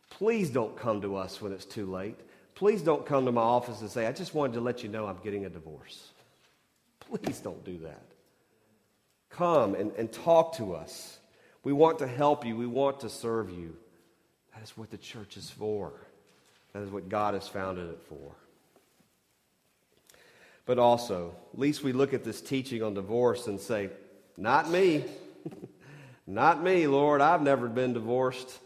Please 0.10 0.50
don't 0.50 0.78
come 0.78 1.02
to 1.02 1.16
us 1.16 1.42
when 1.42 1.52
it's 1.52 1.66
too 1.66 1.86
late. 1.86 2.20
please 2.56 2.82
don't 2.82 3.06
come 3.06 3.26
to 3.26 3.32
my 3.32 3.42
office 3.42 3.82
and 3.82 3.90
say, 3.90 4.06
I 4.06 4.12
just 4.12 4.36
wanted 4.36 4.54
to 4.54 4.62
let 4.62 4.84
you 4.84 4.90
know 4.90 5.08
I'm 5.08 5.18
getting 5.24 5.46
a 5.46 5.50
divorce. 5.50 6.10
Please 7.00 7.40
don't 7.40 7.64
do 7.66 7.80
that. 7.80 8.06
Come 9.30 9.74
and, 9.74 9.92
and 9.94 10.12
talk 10.12 10.56
to 10.58 10.76
us. 10.76 11.18
We 11.64 11.74
want 11.74 12.00
to 12.00 12.08
help 12.08 12.46
you, 12.46 12.56
we 12.56 12.68
want 12.68 13.00
to 13.00 13.10
serve 13.10 13.50
you. 13.50 13.76
That 14.54 14.64
is 14.64 14.78
what 14.78 14.92
the 14.92 14.98
church 14.98 15.36
is 15.38 15.50
for, 15.50 15.94
that 16.74 16.84
is 16.84 16.90
what 16.90 17.10
God 17.10 17.34
has 17.34 17.48
founded 17.48 17.90
it 17.90 18.02
for. 18.08 18.36
But 20.66 20.80
also, 20.80 21.36
at 21.54 21.60
least 21.60 21.84
we 21.84 21.92
look 21.92 22.14
at 22.14 22.24
this 22.24 22.42
teaching 22.42 22.84
on 22.84 22.94
divorce 22.94 23.48
and 23.48 23.60
say, 23.60 23.90
Not 24.38 24.70
me. 24.70 25.04
Not 26.28 26.64
me, 26.64 26.88
Lord. 26.88 27.20
I've 27.20 27.42
never 27.42 27.68
been 27.68 27.94
divorced. 27.94 28.60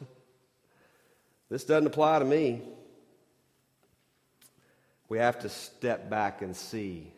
This 1.50 1.64
doesn't 1.64 1.88
apply 1.88 2.20
to 2.20 2.26
me. 2.26 2.62
We 5.10 5.18
have 5.20 5.40
to 5.40 5.50
step 5.50 6.10
back 6.10 6.42
and 6.42 6.56
see 6.56 7.12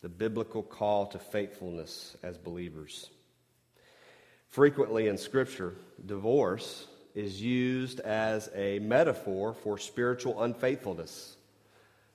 the 0.00 0.08
biblical 0.08 0.62
call 0.62 1.06
to 1.08 1.18
faithfulness 1.18 2.16
as 2.22 2.38
believers. 2.38 3.10
Frequently 4.48 5.08
in 5.08 5.18
Scripture, 5.18 5.74
divorce 6.06 6.86
is 7.14 7.42
used 7.42 8.00
as 8.00 8.48
a 8.54 8.78
metaphor 8.78 9.52
for 9.52 9.76
spiritual 9.76 10.42
unfaithfulness, 10.42 11.36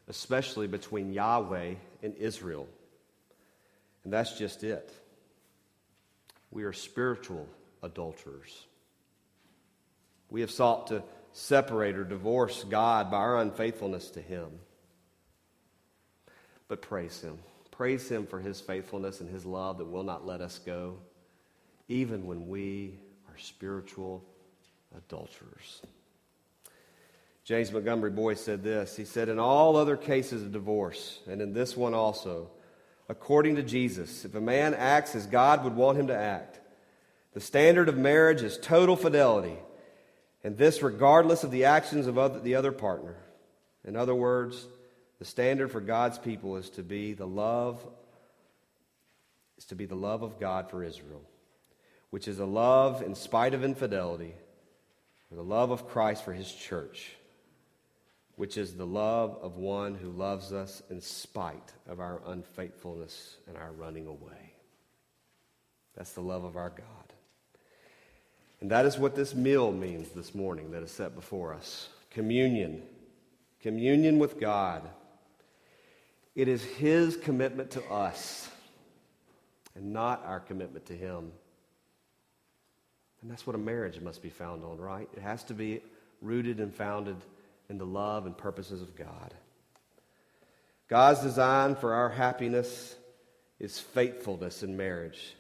especially 0.08 0.68
between 0.68 1.14
Yahweh 1.14 1.76
and 2.02 2.16
Israel. 2.16 2.68
And 4.04 4.12
that's 4.12 4.38
just 4.38 4.64
it. 4.64 4.92
We 6.52 6.64
are 6.64 6.74
spiritual 6.74 7.48
adulterers. 7.82 8.66
We 10.30 10.42
have 10.42 10.52
sought 10.52 10.88
to 10.88 11.04
separate 11.32 11.96
or 11.96 12.04
divorce 12.04 12.64
God 12.64 13.10
by 13.10 13.18
our 13.18 13.40
unfaithfulness 13.40 14.10
to 14.12 14.22
Him. 14.22 14.50
But 16.68 16.82
praise 16.82 17.22
Him. 17.22 17.40
Praise 17.72 18.10
Him 18.10 18.28
for 18.28 18.40
His 18.40 18.62
faithfulness 18.62 19.20
and 19.20 19.30
His 19.30 19.46
love 19.46 19.80
that 19.80 19.86
will 19.86 20.04
not 20.04 20.26
let 20.26 20.42
us 20.42 20.60
go, 20.60 20.98
even 21.88 22.28
when 22.28 22.48
we 22.48 23.00
are 23.30 23.38
spiritual 23.38 24.24
adulterers. 24.96 25.82
James 27.44 27.72
Montgomery 27.72 28.12
Boice 28.12 28.42
said 28.42 28.64
this. 28.64 28.96
He 28.96 29.06
said, 29.06 29.30
In 29.30 29.40
all 29.40 29.76
other 29.76 29.98
cases 29.98 30.44
of 30.44 30.52
divorce, 30.52 31.20
and 31.28 31.42
in 31.42 31.54
this 31.54 31.76
one 31.76 31.94
also, 31.94 32.50
according 33.10 33.58
to 33.58 33.64
Jesus, 33.64 34.24
if 34.26 34.34
a 34.36 34.42
man 34.42 34.74
acts 34.74 35.16
as 35.16 35.26
God 35.26 35.64
would 35.64 35.76
want 35.76 36.00
him 36.00 36.08
to 36.08 36.16
act, 36.16 36.60
the 37.34 37.42
standard 37.42 37.90
of 37.90 37.98
marriage 37.98 38.44
is 38.44 38.58
total 38.58 38.96
fidelity 38.96 39.58
and 40.44 40.58
this 40.58 40.84
regardless 40.84 41.44
of 41.44 41.52
the 41.52 41.66
actions 41.66 42.06
of 42.06 42.18
other, 42.18 42.40
the 42.40 42.56
other 42.56 42.72
partner. 42.72 43.16
In 43.86 43.96
other 43.96 44.16
words, 44.16 44.68
the 45.20 45.26
standard 45.26 45.72
for 45.72 45.80
God's 45.80 46.18
people 46.18 46.58
is 46.58 46.70
to 46.72 46.84
be 46.84 47.14
the 47.14 47.28
love 47.28 47.86
is 49.58 49.66
to 49.66 49.76
be 49.76 49.86
the 49.86 49.96
love 49.96 50.24
of 50.24 50.40
God 50.40 50.70
for 50.70 50.84
Israel, 50.84 51.22
which 52.10 52.28
is 52.28 52.40
a 52.40 52.46
love 52.46 53.02
in 53.02 53.16
spite 53.16 53.54
of 53.54 53.64
infidelity, 53.64 54.34
or 55.32 55.38
the 55.38 55.44
love 55.44 55.72
of 55.72 55.88
Christ 55.88 56.26
for 56.26 56.34
his 56.34 56.52
church, 56.52 57.16
which 58.36 58.58
is 58.58 58.74
the 58.74 58.86
love 58.86 59.38
of 59.42 59.58
one 59.58 59.94
who 59.96 60.10
loves 60.10 60.52
us 60.52 60.82
in 60.90 61.00
spite 61.00 61.74
of 61.88 62.00
our 62.00 62.22
unfaithfulness 62.28 63.38
and 63.48 63.58
our 63.58 63.72
running 63.72 64.08
away. 64.08 64.54
That's 65.96 66.14
the 66.14 66.22
love 66.22 66.44
of 66.44 66.58
our 66.58 66.70
God. 66.70 66.88
And 68.60 68.72
that 68.72 68.86
is 68.86 68.98
what 68.98 69.16
this 69.16 69.36
meal 69.36 69.72
means 69.72 70.10
this 70.10 70.34
morning 70.34 70.72
that 70.72 70.84
is 70.84 70.92
set 70.92 71.16
before 71.16 71.54
us 71.54 71.90
communion. 72.10 72.82
Communion 73.62 74.20
with 74.20 74.40
God. 74.40 74.90
It 76.36 76.48
is 76.48 76.64
His 76.64 77.16
commitment 77.16 77.72
to 77.72 77.84
us 77.92 78.50
and 79.76 79.94
not 79.94 80.24
our 80.26 80.40
commitment 80.40 80.86
to 80.88 80.94
Him. 80.94 81.32
And 83.22 83.32
that's 83.32 83.46
what 83.46 83.56
a 83.56 83.60
marriage 83.60 84.02
must 84.02 84.22
be 84.22 84.30
found 84.30 84.64
on, 84.64 84.78
right? 84.78 85.08
It 85.16 85.22
has 85.22 85.44
to 85.46 85.54
be 85.54 85.82
rooted 86.22 86.60
and 86.60 86.74
founded 86.74 87.18
in 87.74 87.80
the 87.80 87.86
love 87.86 88.28
and 88.28 88.38
purposes 88.38 88.84
of 88.84 88.96
God. 88.96 89.34
God's 90.88 91.22
design 91.22 91.76
for 91.76 91.96
our 91.96 92.10
happiness 92.10 92.96
is 93.60 93.80
faithfulness 93.80 94.62
in 94.62 94.78
marriage. 94.78 95.36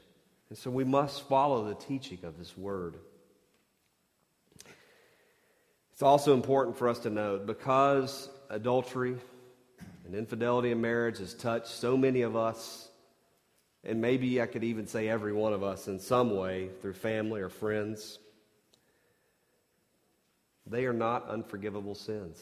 And 0.49 0.57
so 0.57 0.71
we 0.71 0.83
must 0.83 1.27
follow 1.29 1.63
the 1.63 1.75
teaching 1.75 2.17
of 2.23 2.35
His 2.35 2.57
Word. 2.57 2.95
It's 5.91 6.01
also 6.01 6.33
important 6.33 6.75
for 6.75 6.89
us 6.89 6.97
to 6.99 7.11
note 7.11 7.45
because 7.45 8.29
adultery 8.49 9.15
and 10.03 10.15
infidelity 10.15 10.71
in 10.71 10.81
marriage 10.81 11.19
has 11.19 11.35
touched 11.35 11.67
so 11.67 11.95
many 11.95 12.23
of 12.23 12.35
us, 12.35 12.89
and 13.83 14.01
maybe 14.01 14.41
I 14.41 14.47
could 14.47 14.63
even 14.63 14.87
say 14.87 15.07
every 15.07 15.33
one 15.33 15.53
of 15.53 15.61
us 15.61 15.87
in 15.87 15.99
some 15.99 16.35
way 16.35 16.69
through 16.81 16.93
family 16.93 17.41
or 17.41 17.49
friends, 17.49 18.17
they 20.65 20.85
are 20.85 20.93
not 20.93 21.27
unforgivable 21.29 21.95
sins. 21.95 22.41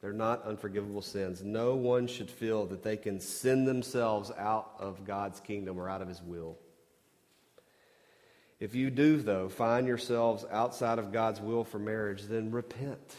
They're 0.00 0.12
not 0.12 0.44
unforgivable 0.44 1.02
sins. 1.02 1.42
No 1.42 1.74
one 1.74 2.06
should 2.06 2.30
feel 2.30 2.66
that 2.66 2.82
they 2.82 2.96
can 2.96 3.20
send 3.20 3.66
themselves 3.66 4.30
out 4.38 4.70
of 4.78 5.04
God's 5.04 5.40
kingdom 5.40 5.78
or 5.78 5.88
out 5.88 6.02
of 6.02 6.08
His 6.08 6.22
will. 6.22 6.56
If 8.60 8.74
you 8.74 8.90
do, 8.90 9.18
though, 9.18 9.48
find 9.48 9.86
yourselves 9.86 10.44
outside 10.50 10.98
of 10.98 11.12
God's 11.12 11.40
will 11.40 11.64
for 11.64 11.78
marriage, 11.78 12.22
then 12.24 12.50
repent. 12.50 13.16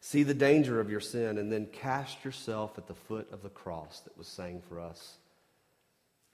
See 0.00 0.22
the 0.22 0.34
danger 0.34 0.80
of 0.80 0.90
your 0.90 1.00
sin 1.00 1.38
and 1.38 1.52
then 1.52 1.66
cast 1.66 2.24
yourself 2.24 2.78
at 2.78 2.86
the 2.86 2.94
foot 2.94 3.28
of 3.32 3.42
the 3.42 3.48
cross 3.50 4.00
that 4.00 4.16
was 4.16 4.26
sang 4.26 4.62
for 4.68 4.80
us 4.80 5.16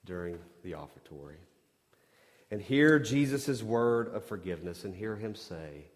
during 0.05 0.39
the 0.63 0.75
offertory. 0.75 1.37
And 2.51 2.61
hear 2.61 2.99
Jesus' 2.99 3.63
word 3.63 4.15
of 4.15 4.25
forgiveness 4.25 4.85
and 4.85 4.95
hear 4.95 5.17
him 5.17 5.35
say, 5.35 5.87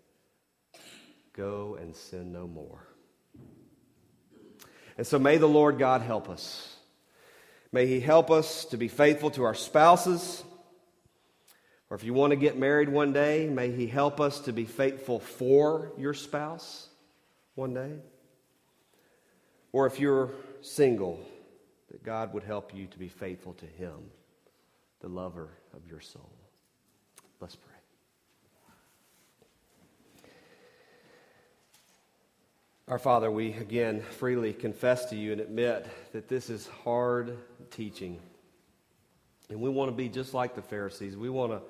Go 1.33 1.79
and 1.81 1.95
sin 1.95 2.33
no 2.33 2.47
more. 2.47 2.87
And 4.99 5.07
so 5.07 5.19
may 5.19 5.37
the 5.37 5.47
Lord 5.47 5.79
God 5.79 6.03
help 6.03 6.29
us. 6.29 6.77
May 7.73 7.87
he 7.87 8.01
help 8.01 8.31
us 8.31 8.65
to 8.67 8.77
be 8.77 8.89
faithful 8.89 9.31
to 9.33 9.45
our 9.45 9.55
spouses 9.55 10.43
or 11.91 11.97
if 11.97 12.05
you 12.05 12.15
want 12.15 12.31
to 12.31 12.37
get 12.37 12.57
married 12.57 12.89
one 12.89 13.13
day, 13.13 13.49
may 13.49 13.73
He 13.73 13.89
help 13.89 14.21
us 14.21 14.41
to 14.41 14.53
be 14.53 14.65
faithful 14.65 15.19
for 15.19 15.93
your 15.99 16.15
spouse 16.15 16.89
one 17.57 17.75
day. 17.75 17.97
Or 19.73 19.87
if 19.87 19.99
you're 19.99 20.31
single, 20.61 21.21
that 21.91 22.05
God 22.05 22.33
would 22.33 22.45
help 22.45 22.73
you 22.75 22.87
to 22.87 22.99
be 22.99 23.09
faithful 23.09 23.55
to 23.55 23.67
Him, 23.67 24.13
the 25.01 25.09
lover 25.09 25.49
of 25.75 25.85
your 25.89 26.01
soul. 26.01 26.31
Let's 27.41 27.57
pray. 27.57 27.71
Our 32.87 32.99
Father, 32.99 33.31
we 33.31 33.53
again 33.55 34.03
freely 34.03 34.53
confess 34.53 35.07
to 35.07 35.17
you 35.17 35.33
and 35.33 35.41
admit 35.41 35.87
that 36.13 36.29
this 36.29 36.51
is 36.51 36.67
hard 36.85 37.39
teaching. 37.71 38.21
And 39.49 39.61
we 39.61 39.71
want 39.71 39.91
to 39.91 39.97
be 39.97 40.09
just 40.09 40.35
like 40.35 40.55
the 40.55 40.63
Pharisees. 40.63 41.17
We 41.17 41.31
want 41.31 41.53
to 41.53 41.63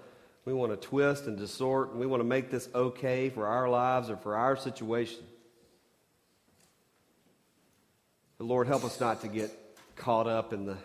we 0.44 0.54
want 0.54 0.72
to 0.72 0.88
twist 0.88 1.26
and 1.26 1.36
distort, 1.36 1.90
and 1.90 2.00
we 2.00 2.06
want 2.06 2.20
to 2.20 2.24
make 2.24 2.50
this 2.50 2.68
okay 2.74 3.28
for 3.28 3.46
our 3.46 3.68
lives 3.68 4.08
or 4.10 4.16
for 4.16 4.36
our 4.36 4.56
situation. 4.56 5.22
The 8.38 8.44
Lord, 8.44 8.66
help 8.66 8.84
us 8.84 8.98
not 8.98 9.20
to 9.20 9.28
get 9.28 9.50
caught 9.96 10.26
up 10.26 10.54
in 10.54 10.64
the 10.64 10.78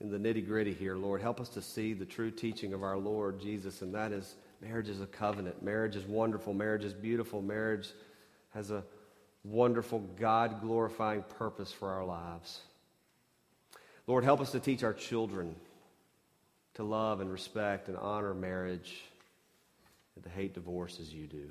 in 0.00 0.10
the 0.10 0.18
nitty 0.18 0.46
gritty 0.46 0.72
here, 0.72 0.96
Lord. 0.96 1.20
Help 1.20 1.40
us 1.40 1.48
to 1.50 1.62
see 1.62 1.92
the 1.92 2.04
true 2.04 2.30
teaching 2.30 2.72
of 2.72 2.82
our 2.82 2.96
Lord 2.96 3.40
Jesus, 3.40 3.82
and 3.82 3.94
that 3.94 4.12
is 4.12 4.36
marriage 4.60 4.88
is 4.88 5.00
a 5.00 5.06
covenant. 5.06 5.62
Marriage 5.62 5.96
is 5.96 6.04
wonderful. 6.04 6.54
Marriage 6.54 6.84
is 6.84 6.94
beautiful. 6.94 7.42
Marriage 7.42 7.88
has 8.50 8.70
a 8.70 8.84
wonderful, 9.44 10.00
God 10.18 10.60
glorifying 10.60 11.24
purpose 11.38 11.72
for 11.72 11.90
our 11.90 12.04
lives. 12.04 12.60
Lord, 14.06 14.24
help 14.24 14.40
us 14.40 14.52
to 14.52 14.60
teach 14.60 14.82
our 14.82 14.94
children 14.94 15.54
to 16.74 16.84
love 16.84 17.20
and 17.20 17.30
respect 17.30 17.88
and 17.88 17.96
honor 17.96 18.34
marriage 18.34 19.02
and 20.14 20.24
to 20.24 20.30
hate 20.30 20.54
divorce 20.54 20.98
as 21.00 21.12
you 21.12 21.26
do. 21.26 21.50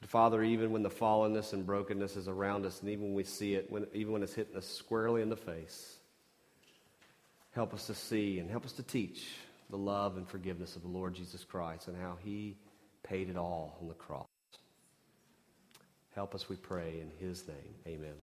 But 0.00 0.08
Father, 0.08 0.42
even 0.42 0.70
when 0.70 0.82
the 0.82 0.90
fallenness 0.90 1.52
and 1.52 1.66
brokenness 1.66 2.16
is 2.16 2.28
around 2.28 2.64
us, 2.64 2.80
and 2.80 2.90
even 2.90 3.06
when 3.06 3.14
we 3.14 3.24
see 3.24 3.54
it, 3.54 3.70
when, 3.70 3.86
even 3.92 4.12
when 4.12 4.22
it's 4.22 4.34
hitting 4.34 4.56
us 4.56 4.66
squarely 4.66 5.22
in 5.22 5.28
the 5.28 5.36
face, 5.36 5.95
help 7.56 7.72
us 7.72 7.86
to 7.86 7.94
see 7.94 8.38
and 8.38 8.50
help 8.50 8.66
us 8.66 8.72
to 8.72 8.82
teach 8.82 9.28
the 9.70 9.78
love 9.78 10.18
and 10.18 10.28
forgiveness 10.28 10.76
of 10.76 10.82
the 10.82 10.88
Lord 10.88 11.14
Jesus 11.14 11.42
Christ 11.42 11.88
and 11.88 11.96
how 11.96 12.18
he 12.22 12.54
paid 13.02 13.30
it 13.30 13.36
all 13.36 13.78
on 13.80 13.88
the 13.88 13.94
cross. 13.94 14.26
Help 16.14 16.34
us, 16.34 16.50
we 16.50 16.56
pray, 16.56 17.00
in 17.00 17.10
his 17.18 17.48
name. 17.48 17.74
Amen. 17.86 18.14